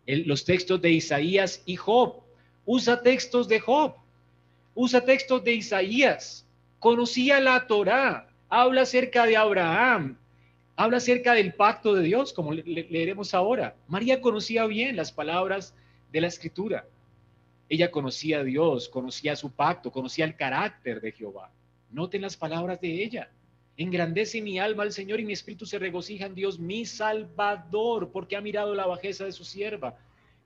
[0.04, 2.16] los textos de Isaías y Job.
[2.66, 3.94] Usa textos de Job,
[4.74, 6.44] usa textos de Isaías,
[6.78, 10.18] conocía la Torá, habla acerca de Abraham,
[10.82, 13.76] habla acerca del pacto de Dios, como leeremos ahora.
[13.86, 15.74] María conocía bien las palabras
[16.10, 16.88] de la escritura.
[17.68, 21.52] Ella conocía a Dios, conocía su pacto, conocía el carácter de Jehová.
[21.90, 23.30] Noten las palabras de ella.
[23.76, 28.36] Engrandece mi alma al Señor y mi espíritu se regocija en Dios, mi Salvador, porque
[28.36, 29.98] ha mirado la bajeza de su sierva.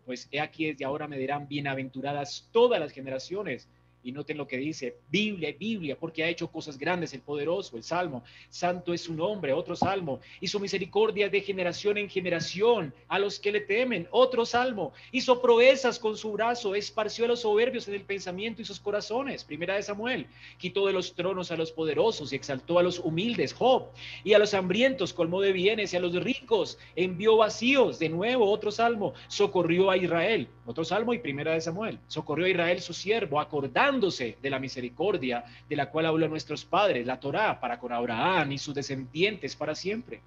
[0.05, 3.69] Pues he aquí desde ahora me dirán bienaventuradas todas las generaciones
[4.05, 7.83] y noten lo que dice, Biblia, Biblia, porque ha hecho cosas grandes el poderoso, el
[7.83, 8.23] Salmo.
[8.51, 10.21] Santo es su nombre, otro Salmo.
[10.41, 14.93] Hizo misericordia de generación en generación a los que le temen, otro Salmo.
[15.11, 19.43] Hizo proezas con su brazo, esparció a los soberbios en el pensamiento y sus corazones.
[19.43, 20.27] Primera de Samuel.
[20.59, 23.87] Quitó de los tronos a los poderosos y exaltó a los humildes, Job.
[24.23, 27.99] Y a los hambrientos colmó de bienes y a los ricos envió vacíos.
[27.99, 29.15] De nuevo, otro Salmo.
[29.29, 30.47] Socorrió a Israel.
[30.67, 31.99] Otro Salmo y Primera de Samuel.
[32.09, 37.07] Socorrió a Israel su siervo, acordando de la misericordia de la cual hablan nuestros padres,
[37.07, 40.21] la Torá, para con Abraham y sus descendientes para siempre.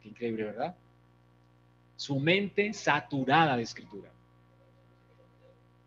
[0.00, 0.74] Qué increíble, ¿verdad?
[1.96, 4.10] Su mente saturada de escritura.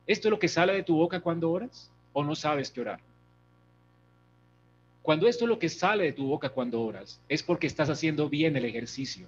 [0.06, 1.92] ¿Esto es lo que sale de tu boca cuando oras?
[2.14, 3.00] ¿O no sabes qué orar?
[5.02, 8.30] Cuando esto es lo que sale de tu boca cuando oras, es porque estás haciendo
[8.30, 9.28] bien el ejercicio.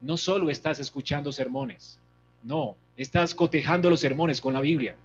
[0.00, 1.98] No solo estás escuchando sermones,
[2.42, 4.96] no, estás cotejando los sermones con la Biblia.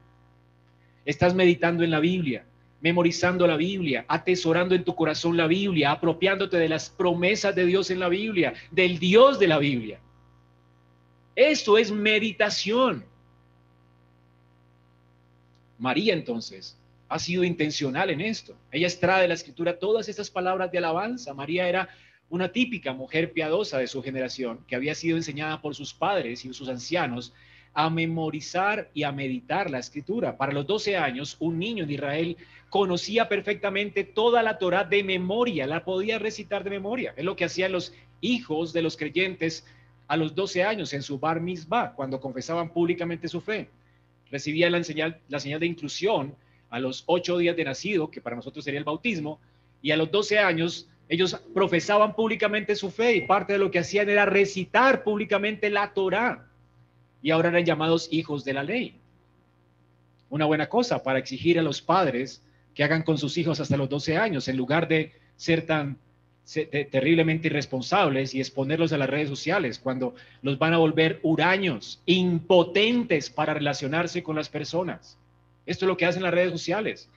[1.09, 2.45] Estás meditando en la Biblia,
[2.81, 7.89] memorizando la Biblia, atesorando en tu corazón la Biblia, apropiándote de las promesas de Dios
[7.89, 9.99] en la Biblia, del Dios de la Biblia.
[11.35, 13.03] Esto es meditación.
[15.79, 18.55] María entonces ha sido intencional en esto.
[18.71, 21.33] Ella extrae de la escritura todas estas palabras de alabanza.
[21.33, 21.89] María era
[22.29, 26.53] una típica mujer piadosa de su generación que había sido enseñada por sus padres y
[26.53, 27.33] sus ancianos
[27.73, 30.37] a memorizar y a meditar la escritura.
[30.37, 32.37] Para los 12 años, un niño de Israel
[32.69, 37.13] conocía perfectamente toda la Torah de memoria, la podía recitar de memoria.
[37.15, 39.65] Es lo que hacían los hijos de los creyentes
[40.07, 43.69] a los 12 años en su bar mitzvah, cuando confesaban públicamente su fe.
[44.31, 46.35] Recibían la señal, la señal de inclusión
[46.69, 49.39] a los 8 días de nacido, que para nosotros sería el bautismo,
[49.81, 53.79] y a los 12 años ellos profesaban públicamente su fe y parte de lo que
[53.79, 56.48] hacían era recitar públicamente la Torah
[57.21, 58.95] y ahora eran llamados hijos de la ley.
[60.29, 62.41] Una buena cosa para exigir a los padres
[62.73, 65.97] que hagan con sus hijos hasta los 12 años, en lugar de ser tan
[66.91, 73.29] terriblemente irresponsables y exponerlos a las redes sociales, cuando los van a volver huraños, impotentes
[73.29, 75.17] para relacionarse con las personas.
[75.65, 77.09] Esto es lo que hacen las redes sociales.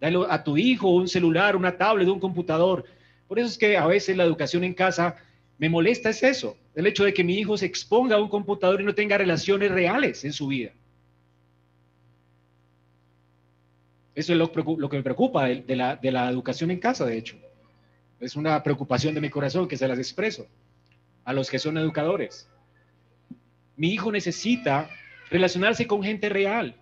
[0.00, 2.84] Dale a tu hijo un celular, una tablet, un computador.
[3.26, 5.16] Por eso es que a veces la educación en casa
[5.58, 8.80] me molesta es eso, el hecho de que mi hijo se exponga a un computador
[8.80, 10.72] y no tenga relaciones reales en su vida.
[14.14, 14.50] Eso es lo,
[14.88, 17.36] que me preocupa de, la, educación en casa, de hecho.
[18.18, 20.46] Es una preocupación de mi corazón que se las expreso
[21.24, 22.48] a los que son educadores.
[23.76, 24.88] Mi hijo necesita
[25.28, 26.76] relacionarse con gente real.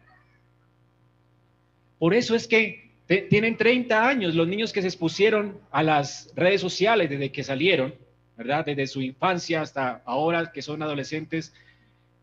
[1.98, 2.92] Por eso es que
[3.28, 7.94] tienen 30 años los niños que se expusieron a las redes sociales desde que salieron
[8.36, 8.64] ¿verdad?
[8.64, 11.54] Desde su infancia hasta ahora que son adolescentes,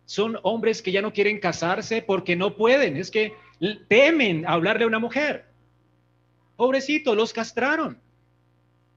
[0.05, 3.33] son hombres que ya no quieren casarse porque no pueden, es que
[3.87, 5.45] temen hablarle a una mujer.
[6.57, 7.97] Pobrecito, los castraron.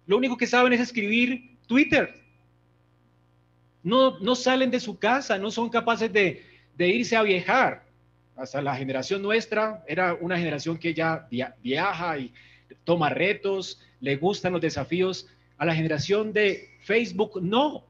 [0.06, 2.14] Lo único que saben es escribir Twitter.
[3.82, 6.42] No, no salen de su casa, no son capaces de,
[6.76, 7.84] de irse a viajar.
[8.36, 11.28] Hasta la generación nuestra era una generación que ya
[11.62, 12.32] viaja y
[12.82, 15.28] toma retos, le gustan los desafíos.
[15.56, 17.84] A la generación de Facebook no.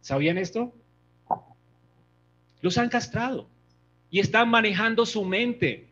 [0.00, 0.72] ¿Sabían esto?
[2.60, 3.48] Los han castrado
[4.10, 5.88] y están manejando su mente.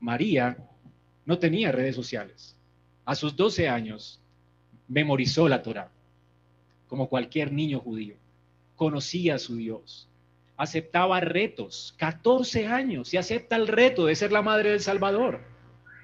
[0.00, 0.56] María
[1.24, 2.56] no tenía redes sociales.
[3.04, 4.20] A sus 12 años
[4.88, 5.90] memorizó la Torah,
[6.88, 8.16] como cualquier niño judío.
[8.76, 10.08] Conocía a su Dios.
[10.56, 11.94] Aceptaba retos.
[11.98, 15.42] 14 años y acepta el reto de ser la madre del Salvador,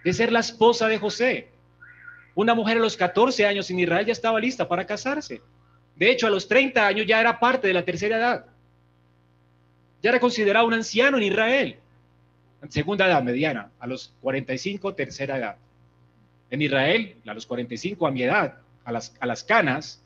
[0.05, 1.49] de ser la esposa de José.
[2.35, 5.43] Una mujer a los 14 años en Israel ya estaba lista para casarse.
[5.97, 8.47] De hecho, a los 30 años ya era parte de la tercera edad.
[10.03, 11.77] Ya era considerado un anciano en Israel.
[12.69, 13.71] Segunda edad, mediana.
[13.79, 15.57] A los 45, tercera edad.
[16.51, 20.03] En Israel, a los 45, a mi edad, a las, a las canas,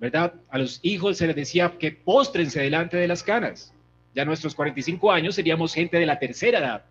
[0.00, 0.34] ¿verdad?
[0.50, 3.72] A los hijos se les decía que póstrense delante de las canas.
[4.14, 6.84] Ya nuestros 45 años seríamos gente de la tercera edad.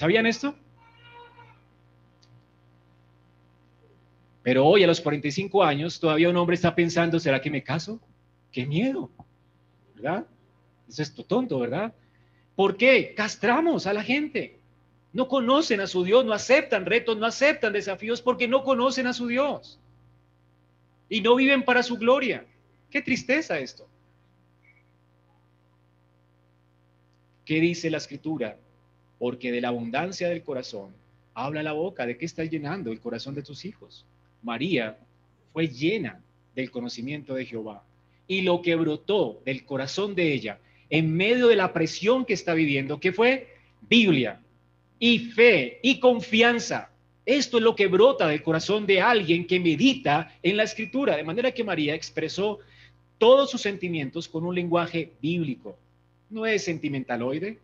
[0.00, 0.54] ¿Sabían esto?
[4.42, 8.00] Pero hoy a los 45 años todavía un hombre está pensando, ¿será que me caso?
[8.50, 9.10] ¡Qué miedo!
[9.94, 10.26] ¿Verdad?
[10.88, 11.92] Eso es tonto, ¿verdad?
[12.56, 13.12] ¿Por qué?
[13.14, 14.58] Castramos a la gente.
[15.12, 19.12] No conocen a su Dios, no aceptan retos, no aceptan desafíos porque no conocen a
[19.12, 19.78] su Dios.
[21.10, 22.46] Y no viven para su gloria.
[22.88, 23.86] Qué tristeza esto.
[27.44, 28.56] ¿Qué dice la escritura?
[29.20, 30.94] Porque de la abundancia del corazón
[31.34, 34.06] habla la boca, ¿de qué está llenando el corazón de tus hijos?
[34.42, 34.96] María
[35.52, 36.22] fue llena
[36.54, 37.84] del conocimiento de Jehová
[38.26, 40.58] y lo que brotó del corazón de ella
[40.88, 43.48] en medio de la presión que está viviendo, que fue
[43.82, 44.40] Biblia
[44.98, 46.90] y fe y confianza.
[47.26, 51.24] Esto es lo que brota del corazón de alguien que medita en la escritura, de
[51.24, 52.60] manera que María expresó
[53.18, 55.76] todos sus sentimientos con un lenguaje bíblico.
[56.30, 57.58] No es sentimentaloide.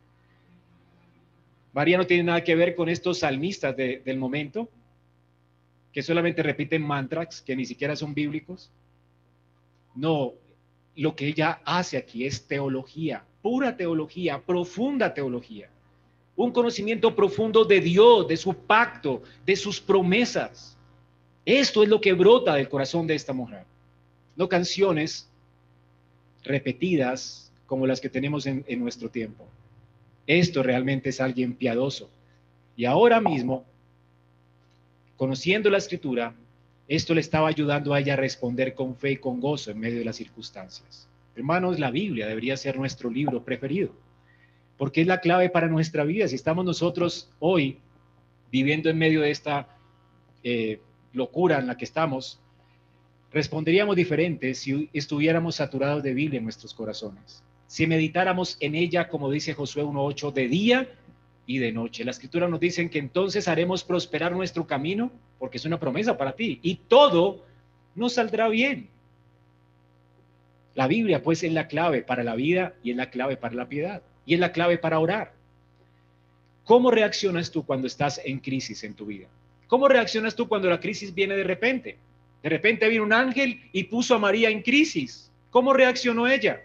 [1.77, 4.67] María no tiene nada que ver con estos salmistas del momento,
[5.93, 8.71] que solamente repiten mantras que ni siquiera son bíblicos.
[9.95, 10.33] No,
[10.95, 15.69] lo que ella hace aquí es teología, pura teología, profunda teología.
[16.35, 20.79] Un conocimiento profundo de Dios, de su pacto, de sus promesas.
[21.45, 23.67] Esto es lo que brota del corazón de esta mujer.
[24.35, 25.29] No canciones
[26.43, 29.47] repetidas como las que tenemos en, en nuestro tiempo.
[30.27, 32.11] Esto realmente es alguien piadoso.
[32.77, 33.65] Y ahora mismo,
[35.17, 36.35] conociendo la escritura,
[36.89, 39.99] esto le estaba ayudando a ella a responder con fe y con gozo en medio
[39.99, 41.09] de las circunstancias.
[41.35, 43.93] Hermanos, la Biblia debería ser nuestro libro preferido,
[44.77, 46.29] porque es la clave para nuestra vida.
[46.29, 47.79] Si estamos nosotros hoy
[48.51, 49.69] viviendo en medio de esta
[50.45, 50.81] eh,
[51.13, 52.41] locura en la que estamos,
[53.33, 57.43] responderíamos diferente si estuviéramos saturados de Biblia en nuestros corazones.
[57.67, 60.89] Si meditáramos en ella, como dice Josué 1.8, de día
[61.47, 62.05] y de noche.
[62.05, 66.35] La escritura nos dice que entonces haremos prosperar nuestro camino, porque es una promesa para
[66.35, 67.45] ti, y todo
[67.95, 68.89] nos saldrá bien.
[70.75, 73.67] La Biblia pues es la clave para la vida y es la clave para la
[73.67, 75.33] piedad y es la clave para orar.
[76.65, 79.27] ¿Cómo reaccionas tú cuando estás en crisis en tu vida?
[79.69, 81.97] ¿Cómo reaccionas tú cuando la crisis viene de repente?
[82.43, 85.31] De repente vino un ángel y puso a María en crisis.
[85.51, 86.61] ¿Cómo reaccionó ella?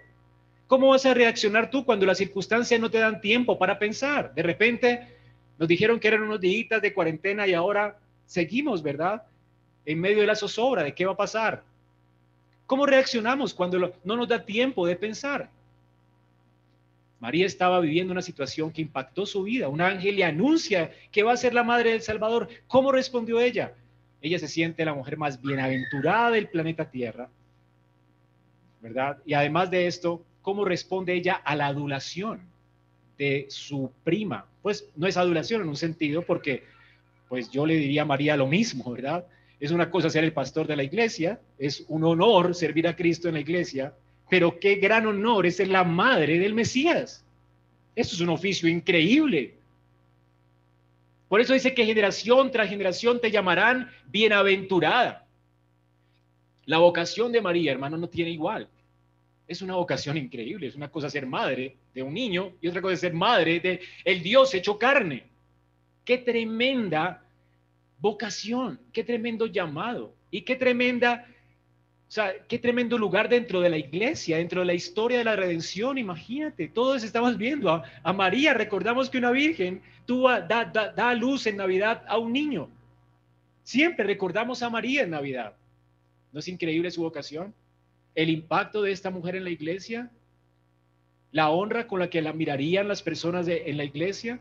[0.71, 4.33] ¿Cómo vas a reaccionar tú cuando las circunstancias no te dan tiempo para pensar?
[4.33, 5.05] De repente
[5.57, 9.21] nos dijeron que eran unos días de cuarentena y ahora seguimos, ¿verdad?
[9.83, 11.61] En medio de la zozobra de qué va a pasar.
[12.67, 15.49] ¿Cómo reaccionamos cuando no nos da tiempo de pensar?
[17.19, 19.67] María estaba viviendo una situación que impactó su vida.
[19.67, 22.47] Un ángel le anuncia que va a ser la madre del Salvador.
[22.67, 23.73] ¿Cómo respondió ella?
[24.21, 27.27] Ella se siente la mujer más bienaventurada del planeta Tierra,
[28.79, 29.17] ¿verdad?
[29.25, 32.41] Y además de esto, cómo responde ella a la adulación
[33.17, 34.45] de su prima.
[34.61, 36.63] Pues no es adulación en un sentido porque
[37.29, 39.25] pues yo le diría a María lo mismo, ¿verdad?
[39.59, 43.27] Es una cosa ser el pastor de la iglesia, es un honor servir a Cristo
[43.27, 43.93] en la iglesia,
[44.29, 47.23] pero qué gran honor es ser la madre del Mesías.
[47.95, 49.55] Eso es un oficio increíble.
[51.29, 55.25] Por eso dice que generación tras generación te llamarán bienaventurada.
[56.65, 58.67] La vocación de María, hermano, no tiene igual
[59.51, 60.67] es una vocación increíble.
[60.67, 64.23] Es una cosa ser madre de un niño y otra cosa ser madre de el
[64.23, 65.25] Dios hecho carne.
[66.05, 67.23] Qué tremenda
[67.99, 71.27] vocación, qué tremendo llamado y qué tremenda,
[72.07, 75.35] o sea, qué tremendo lugar dentro de la iglesia, dentro de la historia de la
[75.35, 75.97] redención.
[75.97, 78.53] Imagínate, todos estamos viendo a, María.
[78.53, 82.69] Recordamos que una virgen tuvo, da, da, da luz en Navidad a un niño.
[83.63, 85.53] Siempre recordamos a María en Navidad.
[86.31, 87.53] ¿No es increíble su vocación?
[88.15, 90.11] El impacto de esta mujer en la iglesia,
[91.31, 94.39] la honra con la que la mirarían las personas en la iglesia,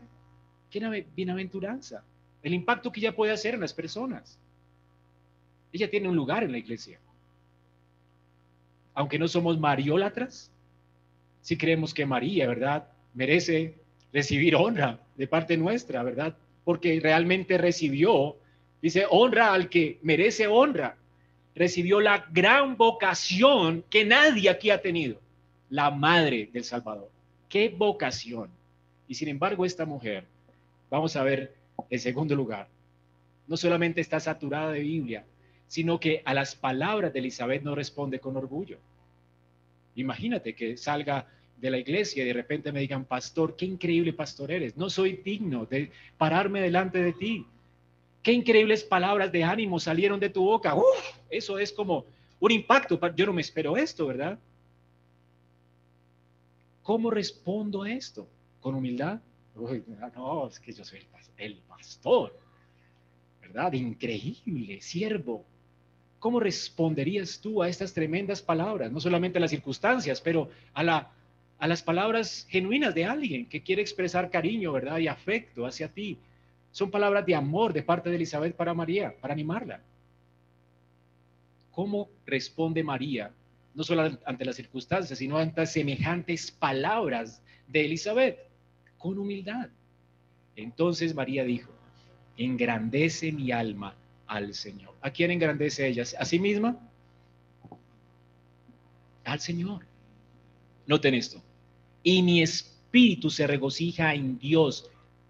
[0.69, 2.03] qué bienaventuranza,
[2.43, 4.37] el impacto que ella puede hacer en las personas.
[5.71, 6.99] Ella tiene un lugar en la iglesia.
[8.93, 10.51] Aunque no somos mariólatras,
[11.41, 12.87] si creemos que María, ¿verdad?
[13.13, 13.75] Merece
[14.11, 16.35] recibir honra de parte nuestra, ¿verdad?
[16.65, 18.35] Porque realmente recibió,
[18.81, 20.97] dice, honra al que merece honra
[21.55, 25.19] recibió la gran vocación que nadie aquí ha tenido,
[25.69, 27.09] la madre del Salvador.
[27.49, 28.49] ¡Qué vocación!
[29.07, 30.25] Y sin embargo, esta mujer,
[30.89, 31.55] vamos a ver
[31.89, 32.67] en segundo lugar,
[33.47, 35.25] no solamente está saturada de Biblia,
[35.67, 38.77] sino que a las palabras de Elizabeth no responde con orgullo.
[39.95, 41.27] Imagínate que salga
[41.57, 45.21] de la iglesia y de repente me digan, pastor, qué increíble pastor eres, no soy
[45.23, 47.45] digno de pararme delante de ti,
[48.23, 50.75] Qué increíbles palabras de ánimo salieron de tu boca.
[51.29, 52.05] eso es como
[52.39, 52.99] un impacto.
[53.15, 54.37] Yo no me espero esto, ¿verdad?
[56.83, 58.27] ¿Cómo respondo a esto?
[58.59, 59.19] ¿Con humildad?
[60.15, 60.99] no, es que yo soy
[61.37, 62.37] el pastor,
[63.41, 63.73] ¿verdad?
[63.73, 65.43] Increíble, siervo.
[66.19, 68.91] ¿Cómo responderías tú a estas tremendas palabras?
[68.91, 70.83] No solamente a las circunstancias, pero a
[71.59, 74.99] las palabras genuinas de alguien que quiere expresar cariño, ¿verdad?
[74.99, 76.17] Y afecto hacia ti.
[76.71, 79.81] Son palabras de amor de parte de Elizabeth para María, para animarla.
[81.71, 83.31] ¿Cómo responde María,
[83.73, 88.39] no solo ante las circunstancias, sino ante semejantes palabras de Elizabeth?
[88.97, 89.69] Con humildad.
[90.55, 91.71] Entonces María dijo,
[92.37, 93.95] engrandece mi alma
[94.27, 94.93] al Señor.
[95.01, 96.03] ¿A quién engrandece ella?
[96.19, 96.77] ¿A sí misma?
[99.23, 99.85] Al Señor.
[100.87, 101.41] Noten esto.
[102.03, 104.89] Y mi espíritu se regocija en Dios,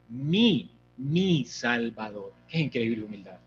[0.09, 0.70] mi,
[1.02, 2.34] mi Salvador.
[2.47, 3.39] Qué increíble humildad.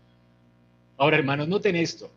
[0.97, 2.11] Ahora, hermanos, noten esto.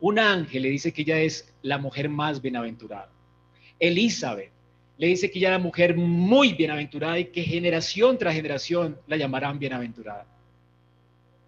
[0.00, 3.10] Un ángel le dice que ella es la mujer más bienaventurada.
[3.78, 4.50] Elizabeth
[4.96, 9.16] le dice que ella es la mujer muy bienaventurada y que generación tras generación la
[9.16, 10.26] llamarán bienaventurada.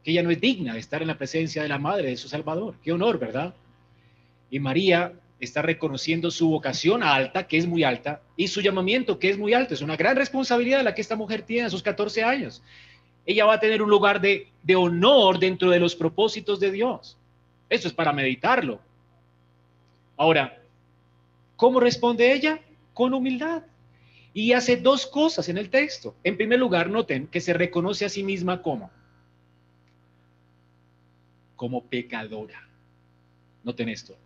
[0.03, 2.29] Que ella no es digna de estar en la presencia de la madre de su
[2.29, 2.77] Salvador.
[2.83, 3.55] Qué honor, ¿verdad?
[4.51, 9.31] Y María está reconociendo su vocación alta, que es muy alta, y su llamamiento, que
[9.31, 9.75] es muy alto.
[9.75, 12.63] Es una gran responsabilidad la que esta mujer tiene a sus 14 años.
[13.27, 17.19] Ella va a tener un lugar de, honor dentro de los propósitos de Dios.
[17.69, 18.81] Eso es para meditarlo.
[20.17, 20.63] Ahora,
[21.57, 22.61] ¿cómo responde ella?
[22.95, 23.63] Con humildad.
[24.33, 26.15] Y hace dos cosas en el texto.
[26.23, 28.91] En primer lugar, noten que se reconoce a sí misma como
[31.57, 32.69] como pecadora.
[33.65, 34.17] Noten esto.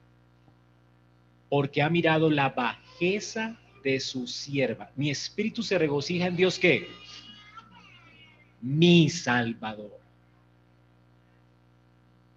[1.50, 4.90] Porque ha mirado la bajeza de su sierva.
[4.96, 6.88] Mi espíritu se regocija en Dios que
[8.62, 10.00] mi Salvador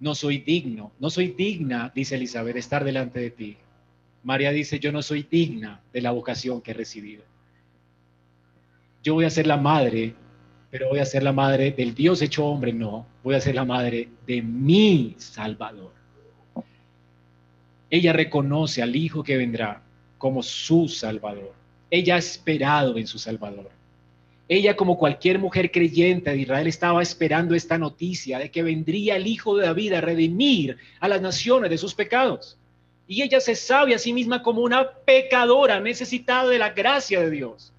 [0.03, 3.55] no soy digno, no soy digna, dice Elizabeth, estar delante de ti.
[4.21, 7.23] María dice, yo no soy digna de la vocación que he recibido.
[9.01, 10.13] Yo voy a ser la madre,
[10.69, 13.63] pero voy a ser la madre del Dios hecho hombre, no, voy a ser la
[13.63, 15.93] madre de mi Salvador.
[17.93, 19.79] Ella reconoce al Hijo que vendrá
[20.17, 21.53] como su Salvador.
[21.91, 23.69] Ella ha esperado en su Salvador.
[24.49, 29.27] Ella, como cualquier mujer creyente de Israel, estaba esperando esta noticia de que vendría el
[29.27, 32.57] Hijo de David a redimir a las naciones de sus pecados.
[33.07, 37.29] Y ella se sabe a sí misma como una pecadora necesitada de la gracia de
[37.29, 37.72] Dios.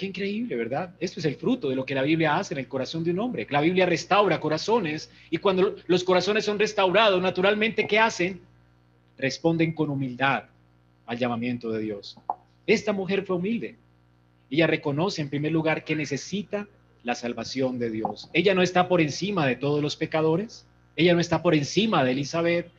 [0.00, 0.94] Qué increíble, ¿verdad?
[0.98, 3.18] Esto es el fruto de lo que la Biblia hace en el corazón de un
[3.18, 3.46] hombre.
[3.50, 8.40] La Biblia restaura corazones y cuando los corazones son restaurados, naturalmente, ¿qué hacen?
[9.18, 10.44] Responden con humildad
[11.04, 12.16] al llamamiento de Dios.
[12.66, 13.76] Esta mujer fue humilde.
[14.48, 16.66] Ella reconoce en primer lugar que necesita
[17.02, 18.30] la salvación de Dios.
[18.32, 20.64] Ella no está por encima de todos los pecadores.
[20.96, 22.70] Ella no está por encima de Elizabeth.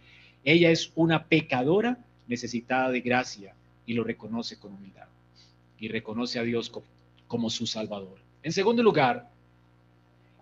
[0.43, 3.53] Ella es una pecadora necesitada de gracia
[3.85, 5.05] y lo reconoce con humildad.
[5.77, 6.85] Y reconoce a Dios como,
[7.49, 8.19] su Salvador.
[8.43, 9.29] En segundo lugar,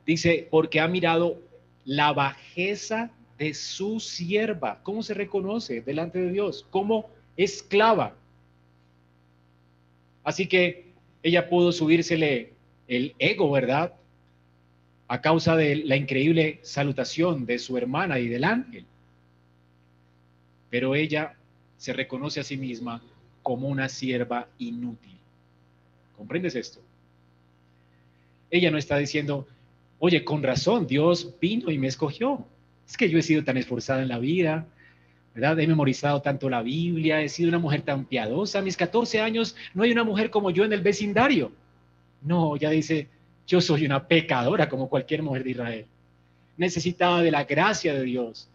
[0.06, 1.40] dice, porque ha mirado
[1.86, 4.80] la bajeza de su sierva.
[4.84, 6.66] ¿Cómo se reconoce delante de Dios?
[6.70, 8.16] Como esclava.
[10.24, 12.54] Así que ella pudo subírsele
[12.88, 13.94] el ego, ¿verdad?
[15.08, 18.86] A causa de la increíble salutación de su hermana y del ángel.
[20.70, 21.36] Pero ella
[21.78, 23.02] se reconoce a sí misma
[23.42, 25.19] como una sierva inútil.
[26.20, 26.82] ¿Comprendes esto?
[28.52, 29.48] Ella no está diciendo,
[30.00, 32.46] oye, con razón, Dios vino y me escogió.
[32.86, 34.68] Es que yo he sido tan esforzada en la vida,
[35.34, 38.60] He memorizado tanto la Biblia, he sido una mujer tan piadosa.
[38.60, 41.54] A mis 14 años no hay una mujer como yo en el vecindario.
[42.22, 43.08] No, ya dice,
[43.48, 45.86] yo soy una pecadora como cualquier mujer de Israel.
[46.58, 48.50] Necesitaba de la gracia de Dios.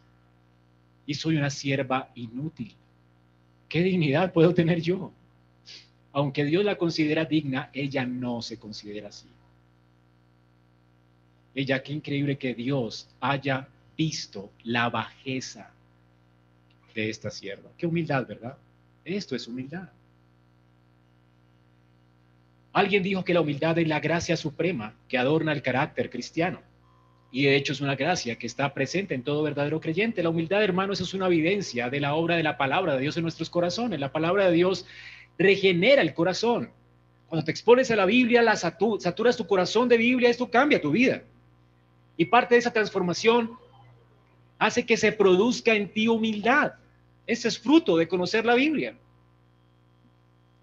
[1.07, 2.75] Y soy una sierva inútil.
[3.71, 5.11] ¿Qué dignidad puedo tener yo?
[6.15, 9.27] Aunque Dios la considera digna, ella no se considera así.
[11.57, 15.71] Ella, qué increíble que Dios haya visto la bajeza
[16.95, 17.69] de esta sierva.
[17.77, 18.57] Qué humildad, ¿verdad?
[19.05, 19.89] Esto es humildad.
[22.73, 26.61] Alguien dijo que la humildad es la gracia suprema que adorna el carácter cristiano.
[27.33, 30.23] Y de hecho es una gracia que está presente en todo verdadero creyente.
[30.23, 33.25] La humildad, hermanos, es una evidencia de la obra de la palabra de Dios en
[33.25, 33.99] nuestros corazones.
[33.99, 34.87] La palabra de Dios
[35.39, 36.71] regenera el corazón.
[37.29, 40.91] Cuando te expones a la Biblia, la saturas tu corazón de Biblia, esto cambia tu
[40.91, 41.23] vida.
[42.17, 43.51] Y parte de esa transformación
[44.59, 46.75] hace que se produzca en ti humildad.
[47.27, 48.97] Ese es fruto de conocer la Biblia.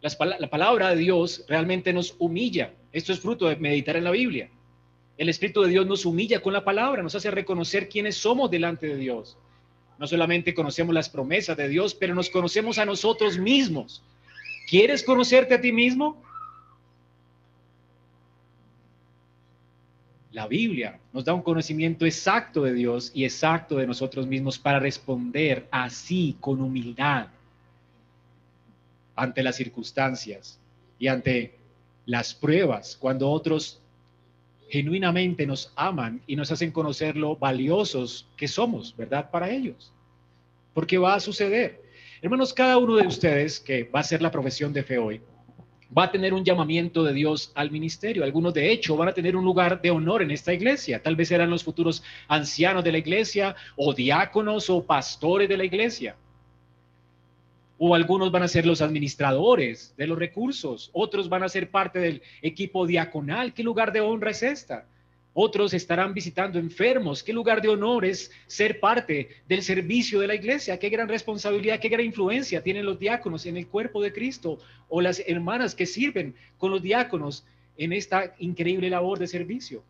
[0.02, 2.74] La palabra de Dios realmente nos humilla.
[2.92, 4.50] Esto es fruto de meditar en la Biblia.
[5.18, 8.88] El Espíritu de Dios nos humilla con la palabra, nos hace reconocer quiénes somos delante
[8.88, 9.38] de Dios.
[10.00, 14.02] No solamente conocemos las promesas de Dios, pero nos conocemos a nosotros mismos.
[14.68, 16.22] ¿Quieres conocerte a ti mismo?
[20.32, 24.80] La Biblia nos da un conocimiento exacto de Dios y exacto de nosotros mismos para
[24.80, 27.28] responder así con humildad
[29.16, 30.58] ante las circunstancias
[30.98, 31.54] y ante
[32.06, 33.82] las pruebas, cuando otros
[34.70, 39.30] genuinamente nos aman y nos hacen conocer lo valiosos que somos, ¿verdad?
[39.30, 39.92] Para ellos.
[40.74, 41.84] Porque va a suceder.
[42.24, 45.22] Hermanos, cada uno de ustedes que va a hacer la profesión de fe hoy,
[45.96, 48.24] va a tener un llamamiento de Dios al ministerio.
[48.24, 51.02] Algunos, de hecho, van a tener un lugar de honor en esta iglesia.
[51.02, 55.66] Tal vez serán los futuros ancianos de la iglesia o diáconos o pastores de la
[55.66, 56.16] iglesia.
[57.80, 60.92] O algunos van a ser los administradores de los recursos.
[60.94, 63.52] Otros van a ser parte del equipo diaconal.
[63.56, 64.86] ¿Qué lugar de honra es esta?
[65.34, 67.24] Otros estarán visitando enfermos.
[67.24, 70.78] ¿Qué lugar de honor es ser parte del servicio de la iglesia?
[70.78, 74.60] ¿Qué gran responsabilidad, qué gran influencia tienen los diáconos en el cuerpo de Cristo
[74.90, 77.46] o las hermanas que sirven con los diáconos
[77.78, 79.84] en esta increíble labor de servicio?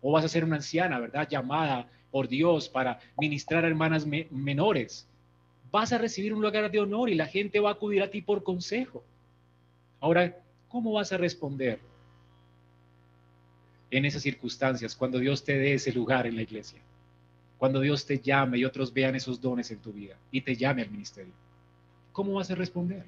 [0.00, 1.28] O vas a ser una anciana, ¿verdad?
[1.28, 5.06] Llamada por Dios para ministrar a hermanas menores.
[5.70, 8.22] Vas a recibir un lugar de honor y la gente va a acudir a ti
[8.22, 9.04] por consejo.
[10.00, 10.38] Ahora,
[10.68, 11.80] ¿cómo vas a responder?
[13.90, 16.80] En esas circunstancias, cuando Dios te dé ese lugar en la iglesia,
[17.56, 20.82] cuando Dios te llame y otros vean esos dones en tu vida y te llame
[20.82, 21.32] al ministerio,
[22.12, 23.04] ¿cómo vas a responder?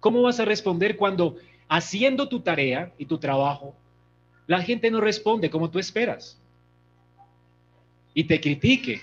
[0.00, 1.36] ¿Cómo vas a responder cuando
[1.68, 3.74] haciendo tu tarea y tu trabajo,
[4.46, 6.38] la gente no responde como tú esperas?
[8.14, 9.00] Y te critique,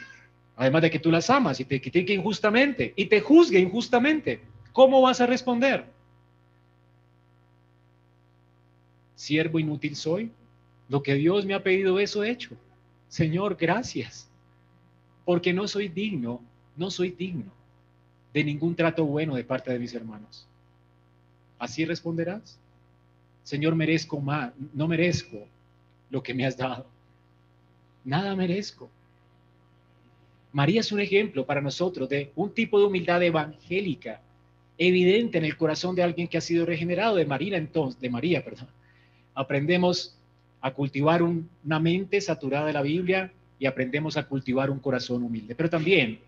[0.55, 4.41] además de que tú las amas, y te critique injustamente, y te juzgue injustamente.
[4.71, 5.92] ¿Cómo vas a responder?
[9.23, 10.31] Siervo inútil soy.
[10.89, 12.51] Lo que Dios me ha pedido, eso he hecho.
[13.07, 14.29] Señor, gracias.
[15.23, 16.41] Porque no soy digno,
[16.75, 17.51] no soy digno
[18.33, 20.45] de ningún trato bueno de parte de mis hermanos.
[21.57, 22.59] Así responderás.
[23.43, 25.47] Señor, merezco más, no merezco
[26.09, 26.85] lo que me has dado.
[28.03, 28.89] Nada merezco.
[30.51, 34.21] María es un ejemplo para nosotros de un tipo de humildad evangélica
[34.77, 38.43] evidente en el corazón de alguien que ha sido regenerado, de María entonces, de María,
[38.43, 38.67] perdón
[39.33, 40.15] aprendemos
[40.61, 45.55] a cultivar una mente saturada de la Biblia y aprendemos a cultivar un corazón humilde.
[45.55, 46.19] Pero también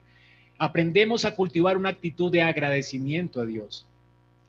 [0.57, 3.85] aprendemos a cultivar una actitud de agradecimiento a Dios.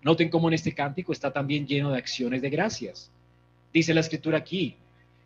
[0.02, 3.10] Noten cómo en este cántico está también lleno de acciones de gracias.
[3.72, 4.76] Dice la escritura aquí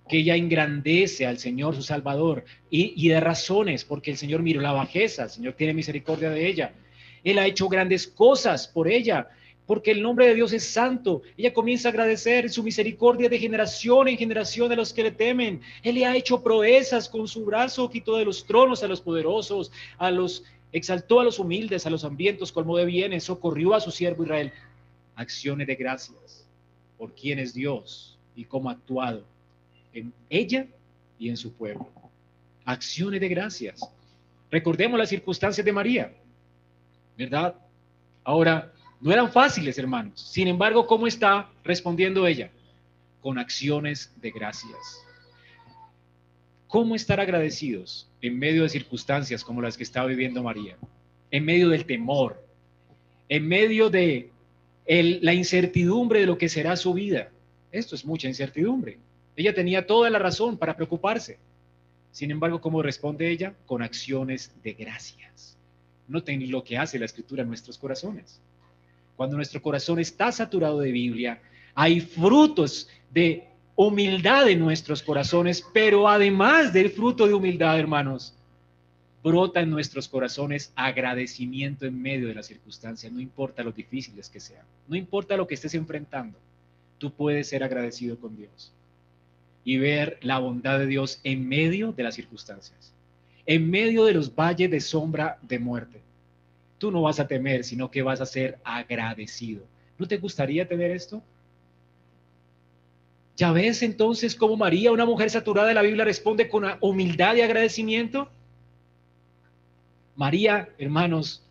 [0.09, 4.61] que ella engrandece al Señor su Salvador y, y de razones, porque el Señor miró
[4.61, 6.73] la bajeza, el Señor tiene misericordia de ella.
[7.23, 9.29] Él ha hecho grandes cosas por ella
[9.67, 11.23] porque el nombre de Dios es santo.
[11.37, 15.61] Ella comienza a agradecer su misericordia de generación en generación a los que le temen.
[15.83, 19.71] Él le ha hecho proezas con su brazo, quitó de los tronos a los poderosos,
[19.99, 23.91] a los exaltó a los humildes, a los hambrientos, colmó de bienes, socorrió a su
[23.91, 24.53] siervo Israel.
[25.17, 26.47] Acciones de gracias
[26.99, 29.25] por quién es Dios y cómo ha actuado
[29.93, 30.67] en ella
[31.19, 31.89] y en su pueblo.
[32.65, 33.81] Acciones de gracias.
[34.51, 36.13] Recordemos las circunstancias de María,
[37.17, 37.55] ¿verdad?
[38.25, 40.21] Ahora, no eran fáciles, hermanos.
[40.21, 42.51] Sin embargo, ¿cómo está respondiendo ella?
[43.23, 45.03] Con acciones de gracias.
[46.69, 50.77] ¿Cómo estar agradecidos en medio de circunstancias como las que está viviendo María?
[51.31, 52.45] En medio del temor,
[53.29, 54.31] en medio de
[54.87, 57.31] la incertidumbre de lo que será su vida.
[57.73, 58.99] Esto es mucha incertidumbre.
[59.35, 61.39] Ella tenía toda la razón para preocuparse.
[62.13, 63.55] Sin embargo, ¿cómo responde ella?
[63.65, 65.57] Con acciones de gracias.
[66.07, 68.41] Noten lo que hace la escritura en nuestros corazones
[69.21, 71.43] cuando nuestro corazón está saturado de Biblia,
[71.75, 78.35] hay frutos de humildad en nuestros corazones, pero además del fruto de humildad, hermanos,
[79.23, 84.41] brota en nuestros corazones agradecimiento en medio de las circunstancias, no importa lo difíciles que
[84.41, 86.39] sean, no importa lo que estés enfrentando,
[86.97, 88.73] tú puedes ser agradecido con Dios
[89.65, 92.95] y ver la bondad de Dios en medio de las circunstancias,
[93.45, 96.01] en medio de los valles de sombra de muerte
[96.81, 99.63] tú no vas a temer, sino que vas a ser agradecido.
[99.99, 101.23] ¿No te gustaría tener esto?
[103.37, 107.43] ¿Ya ves entonces cómo María, una mujer saturada de la Biblia, responde con humildad y
[107.43, 108.31] agradecimiento?
[110.17, 111.43] María, hermanos,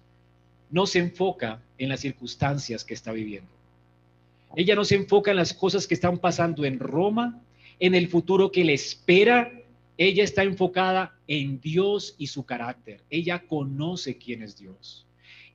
[0.71, 3.49] no se enfoca en las circunstancias que está viviendo.
[4.55, 7.39] Ella no se enfoca en las cosas que están pasando en Roma,
[7.79, 9.51] en el futuro que le espera.
[9.95, 13.01] Ella está enfocada en Dios y su carácter.
[13.11, 15.05] Ella conoce quién es Dios.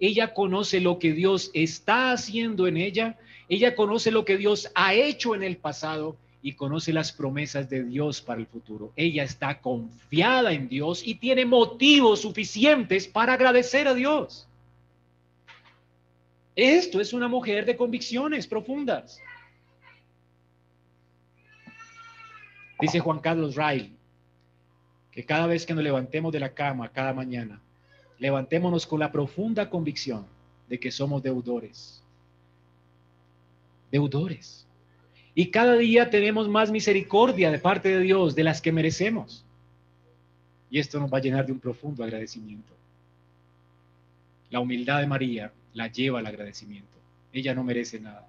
[0.04, 3.16] Ella conoce lo que Dios está haciendo en ella,
[3.48, 7.84] ella conoce lo que Dios ha hecho en el pasado y conoce las promesas de
[7.84, 8.92] Dios para el futuro.
[8.96, 14.46] Ella está confiada en Dios y tiene motivos suficientes para agradecer a Dios.
[16.54, 19.18] Esto es una mujer de convicciones profundas.
[22.78, 23.96] Dice Juan Carlos Riley
[25.12, 27.58] que cada vez que nos levantemos de la cama, cada mañana,
[28.18, 30.26] levantémonos con la profunda convicción
[30.68, 32.02] de que somos deudores.
[33.90, 34.66] Deudores.
[35.34, 39.44] Y cada día tenemos más misericordia de parte de Dios de las que merecemos.
[40.70, 42.72] Y esto nos va a llenar de un profundo agradecimiento.
[44.50, 46.88] La humildad de María la lleva al agradecimiento.
[47.32, 48.28] ella no merece nada.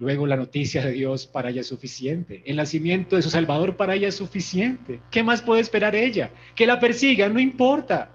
[0.00, 2.42] Luego la noticia de Dios para ella es suficiente.
[2.44, 5.00] El nacimiento de su Salvador para ella es suficiente.
[5.12, 6.30] ¿Qué más puede esperar ella?
[6.56, 8.10] Que la persigan, no importa.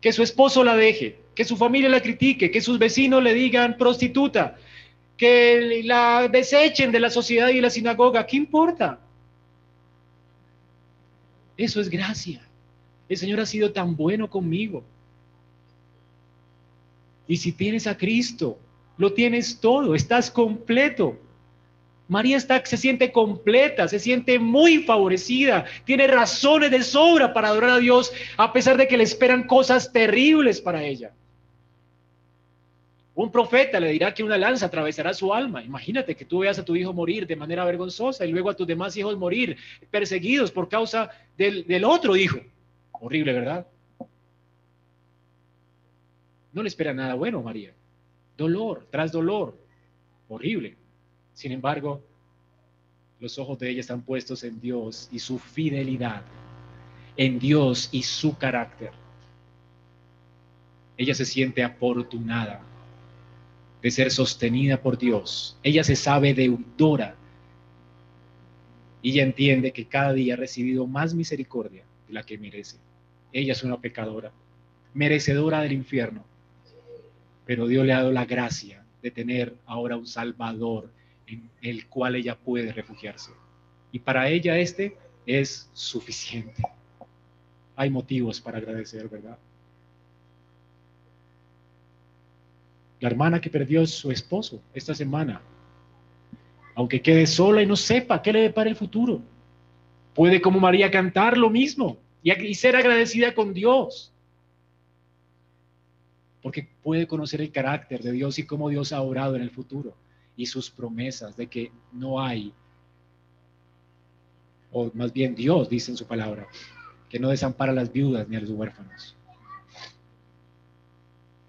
[0.00, 3.76] Que su esposo la deje, que su familia la critique, que sus vecinos le digan
[3.76, 4.56] prostituta,
[5.16, 8.26] que la desechen de la sociedad y de la sinagoga.
[8.26, 8.98] ¿Qué importa?
[11.56, 12.40] Eso es gracia.
[13.08, 14.82] El Señor ha sido tan bueno conmigo.
[17.28, 18.58] Y si tienes a Cristo,
[18.96, 21.18] lo tienes todo, estás completo.
[22.10, 27.70] María está, se siente completa, se siente muy favorecida, tiene razones de sobra para adorar
[27.70, 31.12] a Dios, a pesar de que le esperan cosas terribles para ella.
[33.14, 35.62] Un profeta le dirá que una lanza atravesará su alma.
[35.62, 38.66] Imagínate que tú veas a tu hijo morir de manera vergonzosa y luego a tus
[38.66, 39.56] demás hijos morir
[39.90, 42.40] perseguidos por causa del, del otro hijo.
[42.92, 43.66] Horrible, ¿verdad?
[46.52, 47.72] No le espera nada bueno, María
[48.40, 49.56] dolor tras dolor,
[50.28, 50.79] horrible.
[51.40, 52.02] Sin embargo,
[53.18, 56.20] los ojos de ella están puestos en Dios y su fidelidad,
[57.16, 58.90] en Dios y su carácter.
[60.98, 62.60] Ella se siente afortunada
[63.80, 65.56] de ser sostenida por Dios.
[65.62, 67.14] Ella se sabe deudora
[69.00, 72.76] y ella entiende que cada día ha recibido más misericordia de la que merece.
[73.32, 74.30] Ella es una pecadora,
[74.92, 76.22] merecedora del infierno,
[77.46, 80.99] pero Dios le ha dado la gracia de tener ahora un Salvador
[81.62, 83.32] el cual ella puede refugiarse.
[83.92, 86.62] Y para ella este es suficiente.
[87.76, 89.38] Hay motivos para agradecer, ¿verdad?
[93.00, 95.40] La hermana que perdió su esposo esta semana,
[96.74, 99.22] aunque quede sola y no sepa qué le depara el futuro,
[100.14, 104.12] puede como María cantar lo mismo y ser agradecida con Dios
[106.42, 109.94] porque puede conocer el carácter de Dios y cómo Dios ha orado en el futuro
[110.40, 112.54] y sus promesas de que no hay,
[114.72, 116.48] o más bien Dios dice en su palabra,
[117.10, 119.14] que no desampara a las viudas ni a los huérfanos.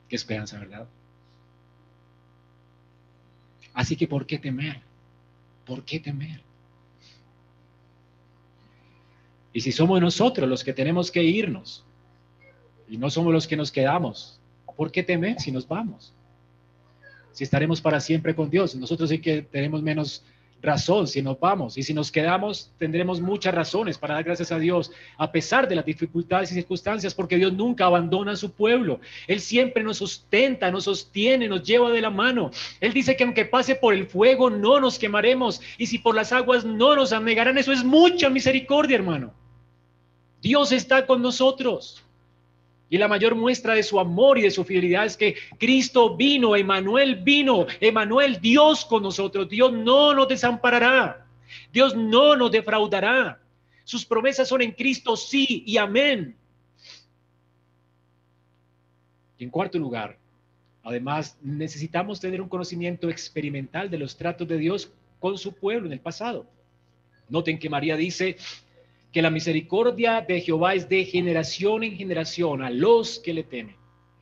[0.09, 0.89] Qué esperanza, ¿verdad?
[3.73, 4.81] Así que, ¿por qué temer?
[5.65, 6.41] ¿Por qué temer?
[9.53, 11.85] Y si somos nosotros los que tenemos que irnos,
[12.89, 14.37] y no somos los que nos quedamos,
[14.75, 16.13] ¿Por qué temer si nos vamos?
[17.31, 20.23] Si estaremos para siempre con Dios, nosotros sí que tenemos menos
[20.61, 21.77] razón si nos vamos.
[21.77, 25.75] Y si nos quedamos, tendremos muchas razones para dar gracias a Dios, a pesar de
[25.75, 28.99] las dificultades y circunstancias, porque Dios nunca abandona a su pueblo.
[29.27, 32.51] Él siempre nos sustenta, nos sostiene, nos lleva de la mano.
[32.79, 35.61] Él dice que aunque pase por el fuego, no nos quemaremos.
[35.77, 39.33] Y si por las aguas no nos anegarán, eso es mucha misericordia, hermano.
[40.41, 42.03] Dios está con nosotros.
[42.91, 46.57] Y la mayor muestra de su amor y de su fidelidad es que Cristo vino,
[46.57, 49.47] Emanuel vino, Emanuel Dios con nosotros.
[49.47, 51.25] Dios no nos desamparará.
[51.71, 53.39] Dios no nos defraudará.
[53.85, 56.35] Sus promesas son en Cristo sí y amén.
[59.37, 60.17] Y en cuarto lugar,
[60.83, 65.93] además necesitamos tener un conocimiento experimental de los tratos de Dios con su pueblo en
[65.93, 66.45] el pasado.
[67.29, 68.35] Noten que María dice,
[69.11, 73.75] que la misericordia de Jehová es de generación en generación a los que le temen.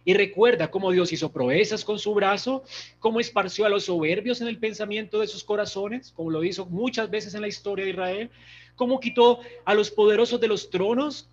[0.04, 2.64] Y recuerda cómo Dios hizo proezas con su brazo,
[2.98, 7.10] cómo esparció a los soberbios en el pensamiento de sus corazones, como lo hizo muchas
[7.12, 8.30] veces en la historia de Israel,
[8.76, 11.30] cómo quitó a los poderosos de los tronos.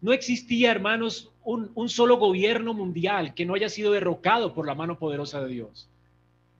[0.00, 4.98] No existía, hermanos, un, solo gobierno mundial que no haya sido derrocado por la mano
[4.98, 5.88] poderosa de Dios.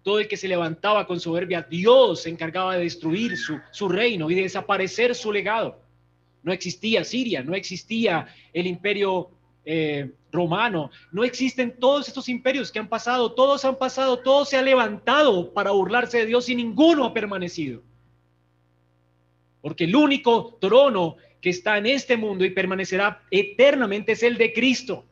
[0.03, 4.31] Todo el que se levantaba con soberbia, Dios se encargaba de destruir su, su reino
[4.31, 5.86] y de desaparecer su legado
[6.47, 9.31] no existía Siria, no existía el imperio
[9.65, 14.57] eh, romano, no existen todos estos imperios que han pasado, todos han pasado, todo se
[14.57, 17.83] ha levantado para burlarse de Dios y ninguno ha permanecido.
[19.61, 24.53] Porque el único trono que está en este mundo y permanecerá eternamente es el de
[24.53, 25.05] Cristo.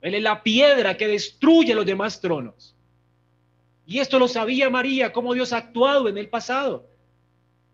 [0.00, 2.74] Él es la piedra que destruye los demás tronos.
[3.84, 6.87] Y esto lo sabía María, cómo Dios ha actuado en el pasado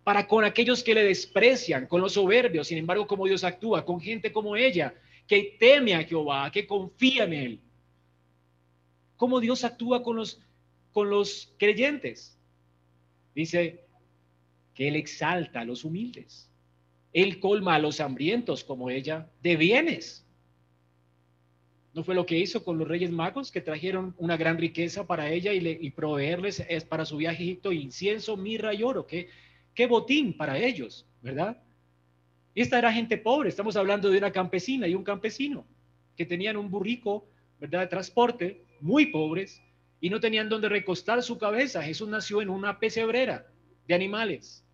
[0.05, 4.01] para con aquellos que le desprecian, con los soberbios, sin embargo, como Dios actúa, con
[4.01, 4.95] gente como ella,
[5.27, 7.61] que teme a Jehová, que confía en Él.
[9.17, 10.43] Cómo Dios actúa con los,
[10.93, 12.39] con los creyentes.
[13.35, 13.87] Dice
[14.75, 16.51] que Él exalta a los humildes.
[17.15, 20.27] Él colma a los hambrientos como ella de bienes.
[21.95, 25.31] ¿No fue lo que hizo con los reyes magos que trajeron una gran riqueza para
[25.31, 29.07] ella y, le, y proveerles es para su viaje a Egipto incienso, mirra y oro?
[29.07, 29.29] Que
[29.75, 31.61] qué botín para ellos, ¿verdad?
[32.55, 35.67] Esta era gente pobre, estamos hablando de una campesina y un campesino
[36.17, 37.27] que tenían un burrico,
[37.59, 37.81] ¿verdad?
[37.81, 39.61] De transporte, muy pobres,
[40.01, 41.83] y no tenían donde recostar su cabeza.
[41.83, 43.47] Jesús nació en una pesebrera
[43.89, 44.65] de animales.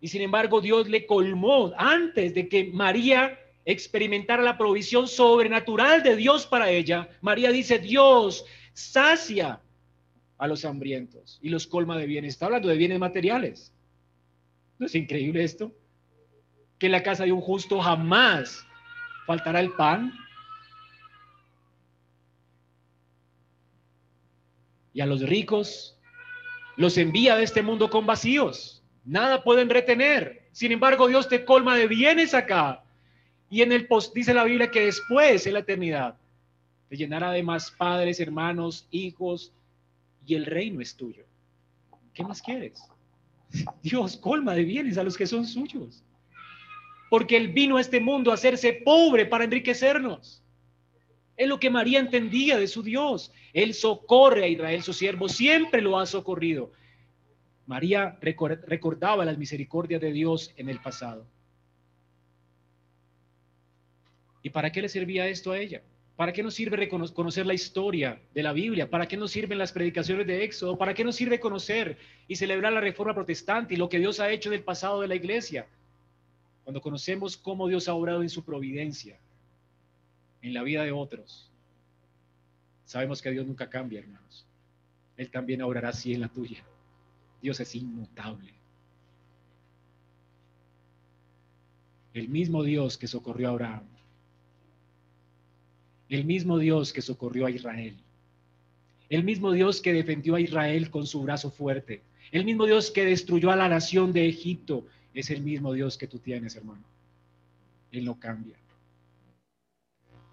[0.00, 6.14] Y sin embargo, Dios le colmó antes de que María experimentara la provisión sobrenatural de
[6.14, 7.08] Dios para ella.
[7.20, 9.60] María dice, Dios sacia
[10.38, 12.34] a los hambrientos y los colma de bienes.
[12.34, 13.72] Está hablando de bienes materiales.
[14.78, 15.72] ¿No es increíble esto?
[16.78, 18.66] Que en la casa de un justo jamás
[19.26, 20.12] faltará el pan.
[24.92, 25.98] Y a los ricos
[26.76, 28.82] los envía de este mundo con vacíos.
[29.04, 30.48] Nada pueden retener.
[30.52, 32.82] Sin embargo, Dios te colma de bienes acá.
[33.48, 36.16] Y en el post dice la Biblia que después, en la eternidad,
[36.88, 39.52] te llenará de más padres, hermanos, hijos,
[40.26, 41.24] y el reino es tuyo.
[42.12, 42.82] ¿Qué más quieres?
[43.82, 46.02] Dios colma de bienes a los que son suyos.
[47.08, 50.42] Porque Él vino a este mundo a hacerse pobre para enriquecernos.
[51.36, 53.32] Es lo que María entendía de su Dios.
[53.52, 56.72] Él socorre a Israel, su siervo, siempre lo ha socorrido.
[57.66, 61.26] María recordaba las misericordias de Dios en el pasado.
[64.42, 65.82] ¿Y para qué le servía esto a ella?
[66.16, 68.88] ¿Para qué nos sirve conocer la historia de la Biblia?
[68.88, 70.78] ¿Para qué nos sirven las predicaciones de Éxodo?
[70.78, 74.30] ¿Para qué nos sirve conocer y celebrar la reforma protestante y lo que Dios ha
[74.30, 75.66] hecho en el pasado de la iglesia?
[76.64, 79.18] Cuando conocemos cómo Dios ha obrado en su providencia,
[80.40, 81.50] en la vida de otros,
[82.86, 84.46] sabemos que Dios nunca cambia, hermanos.
[85.18, 86.64] Él también obrará así en la tuya.
[87.42, 88.54] Dios es inmutable.
[92.14, 93.95] El mismo Dios que socorrió a Abraham
[96.08, 97.96] el mismo Dios que socorrió a Israel,
[99.08, 102.02] el mismo Dios que defendió a Israel con su brazo fuerte,
[102.32, 106.06] el mismo Dios que destruyó a la nación de Egipto, es el mismo Dios que
[106.06, 106.82] tú tienes, hermano.
[107.92, 108.56] Él no cambia.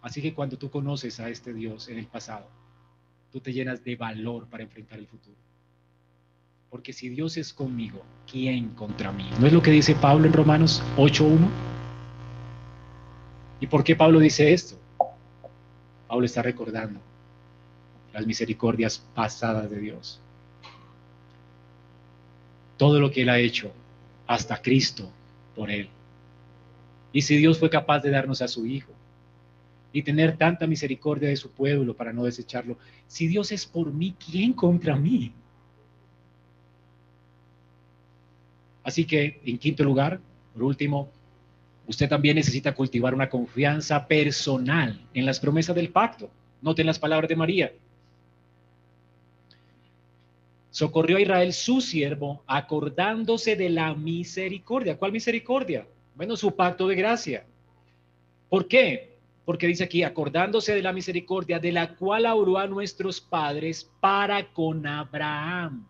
[0.01, 2.49] Así que cuando tú conoces a este Dios en el pasado,
[3.31, 5.37] tú te llenas de valor para enfrentar el futuro.
[6.69, 9.29] Porque si Dios es conmigo, ¿quién contra mí?
[9.39, 11.47] ¿No es lo que dice Pablo en Romanos 8.1?
[13.61, 14.82] ¿Y por qué Pablo dice esto?
[16.13, 16.99] Pablo está recordando
[18.13, 20.19] las misericordias pasadas de Dios.
[22.77, 23.71] Todo lo que Él ha hecho,
[24.27, 25.09] hasta Cristo,
[25.55, 25.89] por Él.
[27.13, 28.91] Y si Dios fue capaz de darnos a su Hijo
[29.91, 34.15] y tener tanta misericordia de su pueblo para no desecharlo, si Dios es por mí,
[34.23, 35.33] ¿quién contra mí?
[38.83, 40.19] Así que, en quinto lugar,
[40.53, 41.09] por último,
[41.85, 46.29] Usted también necesita cultivar una confianza personal en las promesas del pacto.
[46.61, 47.73] Noten las palabras de María.
[50.71, 54.97] Socorrió a Israel su siervo, acordándose de la misericordia.
[54.97, 55.85] ¿Cuál misericordia?
[56.15, 57.45] Bueno, su pacto de gracia.
[58.49, 59.17] ¿Por qué?
[59.45, 64.51] Porque dice aquí, acordándose de la misericordia de la cual auró a nuestros padres para
[64.53, 65.85] con Abraham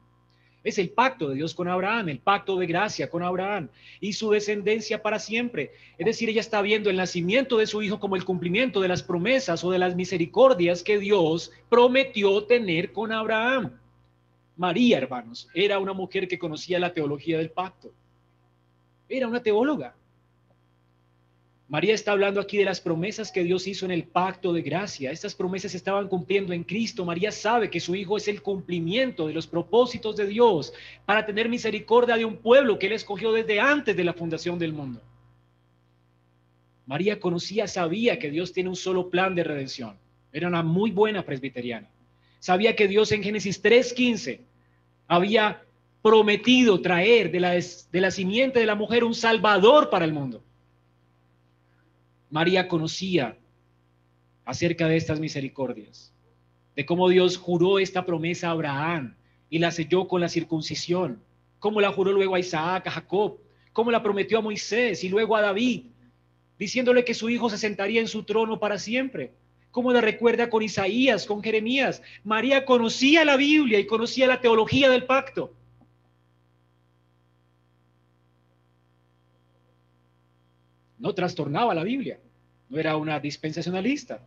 [0.64, 4.32] es el pacto de Dios con Abraham, el pacto de gracia con Abraham y su
[4.32, 5.72] descendencia para siempre.
[5.98, 9.04] Es decir, ella está viendo el nacimiento de su hijo como el cumplimiento de las
[9.04, 13.78] promesas o de las misericordias que Dios prometió tener con Abraham.
[14.56, 17.92] María, hermanos, era una mujer que conocía la teología del pacto.
[19.10, 19.96] Era una teóloga.
[21.70, 25.12] María está hablando aquí de las promesas que Dios hizo en el pacto de gracia.
[25.12, 27.06] Estas promesas se estaban cumpliendo en Cristo.
[27.06, 30.74] María sabe que su Hijo es el cumplimiento de los propósitos de Dios
[31.06, 34.74] para tener misericordia de un pueblo que Él escogió desde antes de la fundación del
[34.74, 35.02] mundo.
[36.86, 39.98] María conocía, sabía que Dios tiene un solo plan de redención.
[40.34, 41.88] Era una muy buena presbiteriana.
[42.40, 44.42] Sabía que Dios en Génesis 3.15
[45.08, 45.64] había
[46.02, 50.44] prometido traer de la, de la simiente de la mujer un salvador para el mundo.
[52.34, 53.38] María conocía
[54.44, 56.12] acerca de estas misericordias,
[56.76, 59.16] de cómo Dios juró esta promesa a Abraham
[59.52, 61.22] y la selló con la circuncisión,
[61.60, 63.38] cómo la juró luego a Isaac, a Jacob,
[63.72, 65.84] cómo la prometió a Moisés y luego a David,
[66.58, 69.34] diciéndole que su hijo se sentaría en su trono para siempre.
[69.70, 72.02] Cómo la recuerda con Isaías, con Jeremías.
[72.24, 75.54] María conocía la Biblia y conocía la teología del pacto.
[81.04, 82.18] no trastornaba la Biblia,
[82.74, 84.20] no era una dispensacionalista,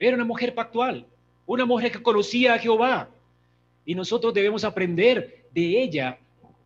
[0.00, 1.06] era una mujer pactual,
[1.46, 3.08] una mujer que conocía a Jehová.
[3.84, 6.18] Y nosotros debemos aprender de ella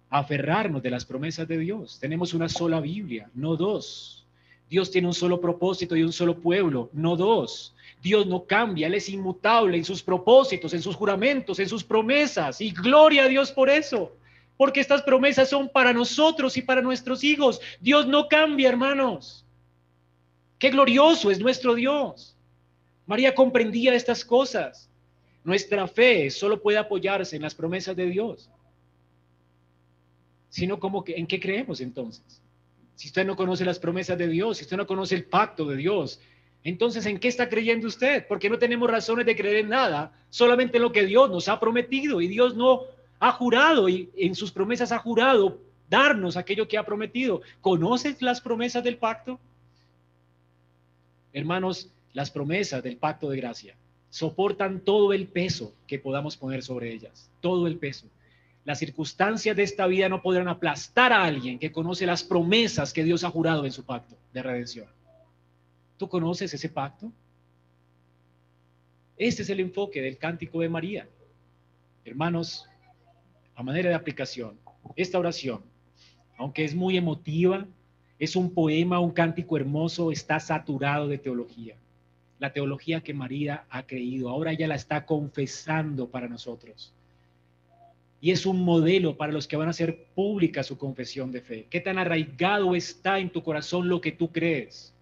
[0.09, 1.99] aferrarnos de las promesas de Dios.
[2.01, 4.24] Tenemos una sola Biblia, no dos.
[4.70, 7.74] Dios tiene un solo propósito y un solo pueblo, no dos.
[8.03, 12.59] Dios no cambia, Él es inmutable en sus propósitos, en sus juramentos, en sus promesas.
[12.62, 14.12] Y gloria a Dios por eso
[14.57, 17.61] porque estas promesas son para nosotros y para nuestros hijos.
[17.81, 19.45] Dios no cambia, hermanos.
[20.61, 22.36] Qué glorioso es nuestro Dios.
[23.06, 24.90] María comprendía estas cosas.
[25.42, 28.50] Nuestra fe solo puede apoyarse en las promesas de Dios.
[30.50, 32.42] Sino como que, ¿en qué creemos entonces?
[32.94, 35.76] Si usted no conoce las promesas de Dios, si usted no conoce el pacto de
[35.76, 36.20] Dios,
[36.62, 38.26] entonces ¿en qué está creyendo usted?
[38.28, 41.58] Porque no tenemos razones de creer en nada, solamente en lo que Dios nos ha
[41.58, 42.82] prometido y Dios no
[43.18, 45.58] ha jurado y en sus promesas ha jurado
[45.88, 47.40] darnos aquello que ha prometido.
[47.62, 49.40] ¿Conoces las promesas del pacto?
[51.33, 53.76] Hermanos, las promesas del pacto de gracia
[54.11, 58.09] soportan todo el peso que podamos poner sobre ellas, todo el peso.
[58.64, 63.05] Las circunstancias de esta vida no podrán aplastar a alguien que conoce las promesas que
[63.05, 64.87] Dios ha jurado en su pacto de redención.
[65.97, 67.12] ¿Tú conoces ese pacto?
[69.16, 71.09] Este es el enfoque del cántico de María.
[72.05, 72.66] Hermanos,
[73.55, 74.59] a manera de aplicación,
[74.97, 75.62] esta oración,
[76.37, 77.66] aunque es muy emotiva,
[78.20, 81.74] es un poema, un cántico hermoso, está saturado de teología
[82.40, 84.30] la teología que María ha creído.
[84.30, 86.92] Ahora ella la está confesando para nosotros.
[88.22, 91.66] Y es un modelo para los que van a hacer pública su confesión de fe.
[91.70, 94.94] ¿Qué tan arraigado está en tu corazón lo que tú crees?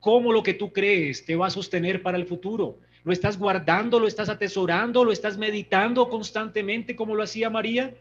[0.00, 2.78] ¿Cómo lo que tú crees te va a sostener para el futuro?
[3.04, 7.94] ¿Lo estás guardando, lo estás atesorando, lo estás meditando constantemente como lo hacía María?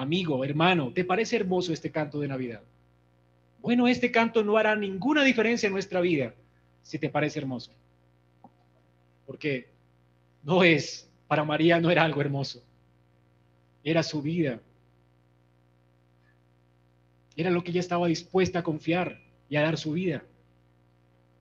[0.00, 2.62] Amigo, hermano, ¿te parece hermoso este canto de Navidad?
[3.60, 6.34] Bueno, este canto no hará ninguna diferencia en nuestra vida
[6.82, 7.70] si te parece hermoso.
[9.26, 9.68] Porque
[10.42, 12.62] no es, para María no era algo hermoso.
[13.84, 14.58] Era su vida.
[17.36, 19.20] Era lo que ella estaba dispuesta a confiar
[19.50, 20.24] y a dar su vida.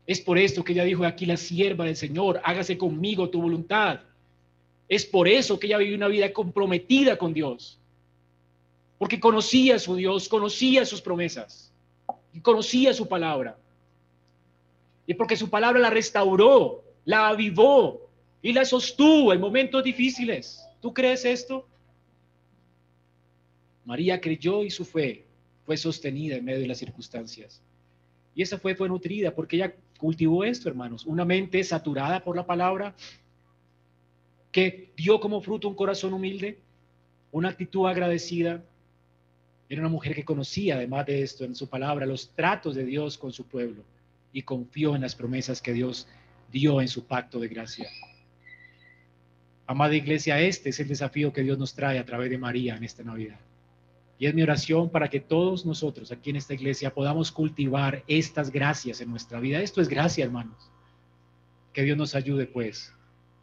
[0.06, 4.02] Es por esto que ella dijo, aquí la sierva del Señor, hágase conmigo tu voluntad.
[4.90, 7.79] Es por eso que ella vivió una vida comprometida con Dios.
[9.00, 11.74] Porque conocía a su Dios, conocía sus promesas
[12.32, 13.58] y conocía su palabra.
[15.08, 18.08] Y porque su palabra la restauró, la avivó
[18.44, 20.64] y la sostuvo en momentos difíciles.
[20.82, 21.68] ¿Tú crees esto?
[23.86, 25.26] María creyó y su fe
[25.66, 27.62] fue sostenida en medio de las circunstancias.
[28.36, 32.46] Y esa fe fue nutrida porque ella cultivó esto, hermanos, una mente saturada por la
[32.46, 32.96] palabra
[34.52, 36.60] que dio como fruto un corazón humilde,
[37.32, 38.64] una actitud agradecida,
[39.70, 43.20] era una mujer que conocía, además de esto, en su palabra, los tratos de Dios
[43.20, 43.84] con su pueblo
[44.34, 46.08] y confió en las promesas que Dios
[46.52, 47.88] dio en su pacto de gracia.
[49.68, 52.84] Amada iglesia, este es el desafío que Dios nos trae a través de María en
[52.84, 53.40] esta Navidad.
[54.18, 58.52] Y es mi oración para que todos nosotros aquí en esta iglesia podamos cultivar estas
[58.52, 59.62] gracias en nuestra vida.
[59.62, 60.72] Esto es gracia, hermanos.
[61.72, 62.92] Que Dios nos ayude, pues,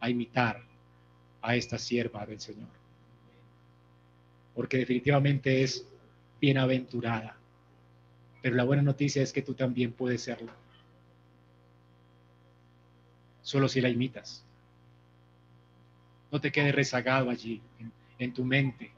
[0.01, 0.61] a imitar
[1.41, 2.69] a esta sierva del Señor.
[4.53, 5.87] Porque definitivamente es
[6.39, 7.37] bienaventurada.
[8.41, 10.51] Pero la buena noticia es que tú también puedes serlo.
[13.41, 14.43] Solo si la imitas.
[16.31, 17.61] No te quedes rezagado allí,
[18.19, 18.91] en, tu mente.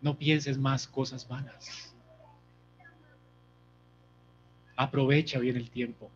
[0.00, 1.94] No pienses más cosas vanas.
[4.76, 6.10] Aprovecha bien el tiempo.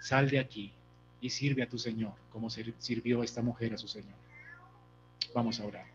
[0.00, 0.72] Sal de aquí
[1.20, 4.14] y sirve a tu Señor como sirvió esta mujer a su Señor.
[5.34, 5.86] Vamos a orar.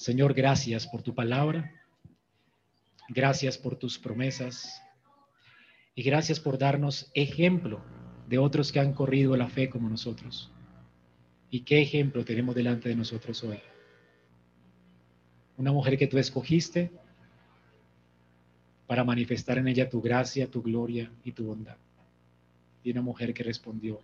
[0.00, 1.74] Señor, gracias por tu palabra.
[3.10, 4.80] Gracias por tus promesas.
[5.94, 7.84] Y gracias por darnos ejemplo
[8.26, 10.50] de otros que han corrido la fe como nosotros.
[11.50, 13.60] ¿Y qué ejemplo tenemos delante de nosotros hoy?
[15.58, 16.90] Una mujer que tú escogiste
[18.86, 21.76] para manifestar en ella tu gracia, tu gloria y tu bondad.
[22.82, 24.00] Y una mujer que respondió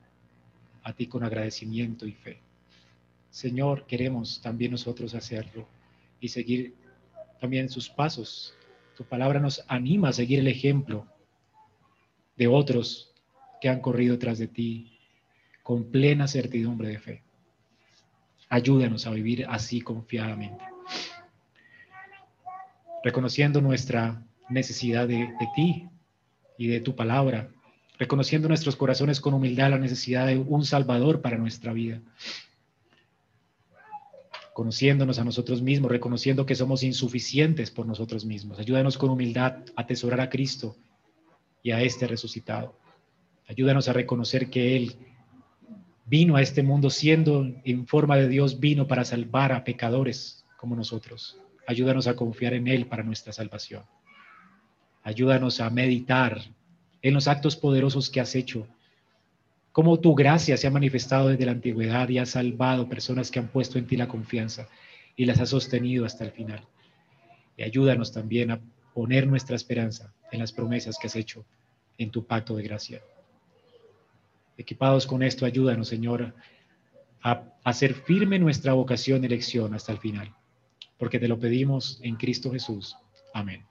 [0.82, 2.38] a ti con agradecimiento y fe.
[3.30, 5.66] Señor, queremos también nosotros hacerlo
[6.20, 6.74] y seguir
[7.40, 8.54] también sus pasos.
[8.96, 11.06] Tu palabra nos anima a seguir el ejemplo
[12.36, 13.12] de otros
[13.60, 14.98] que han corrido tras de ti
[15.62, 17.22] con plena certidumbre de fe.
[18.48, 20.64] Ayúdanos a vivir así confiadamente,
[23.02, 25.88] reconociendo nuestra necesidad de, de ti
[26.56, 27.50] y de tu palabra,
[27.98, 32.00] reconociendo nuestros corazones con humildad la necesidad de un Salvador para nuestra vida
[34.56, 38.58] conociéndonos a nosotros mismos, reconociendo que somos insuficientes por nosotros mismos.
[38.58, 40.78] Ayúdanos con humildad a atesorar a Cristo
[41.62, 42.74] y a este resucitado.
[43.46, 44.96] Ayúdanos a reconocer que Él
[46.06, 50.74] vino a este mundo siendo en forma de Dios, vino para salvar a pecadores como
[50.74, 51.38] nosotros.
[51.66, 53.84] Ayúdanos a confiar en Él para nuestra salvación.
[55.02, 56.40] Ayúdanos a meditar
[57.02, 58.66] en los actos poderosos que has hecho
[59.76, 63.48] cómo tu gracia se ha manifestado desde la antigüedad y ha salvado personas que han
[63.48, 64.68] puesto en ti la confianza
[65.14, 66.66] y las ha sostenido hasta el final.
[67.58, 68.60] Y ayúdanos también a
[68.94, 71.44] poner nuestra esperanza en las promesas que has hecho
[71.98, 73.02] en tu pacto de gracia.
[74.56, 76.32] Equipados con esto, ayúdanos, Señor,
[77.22, 80.34] a hacer firme nuestra vocación y elección hasta el final,
[80.96, 82.96] porque te lo pedimos en Cristo Jesús.
[83.34, 83.62] Amén.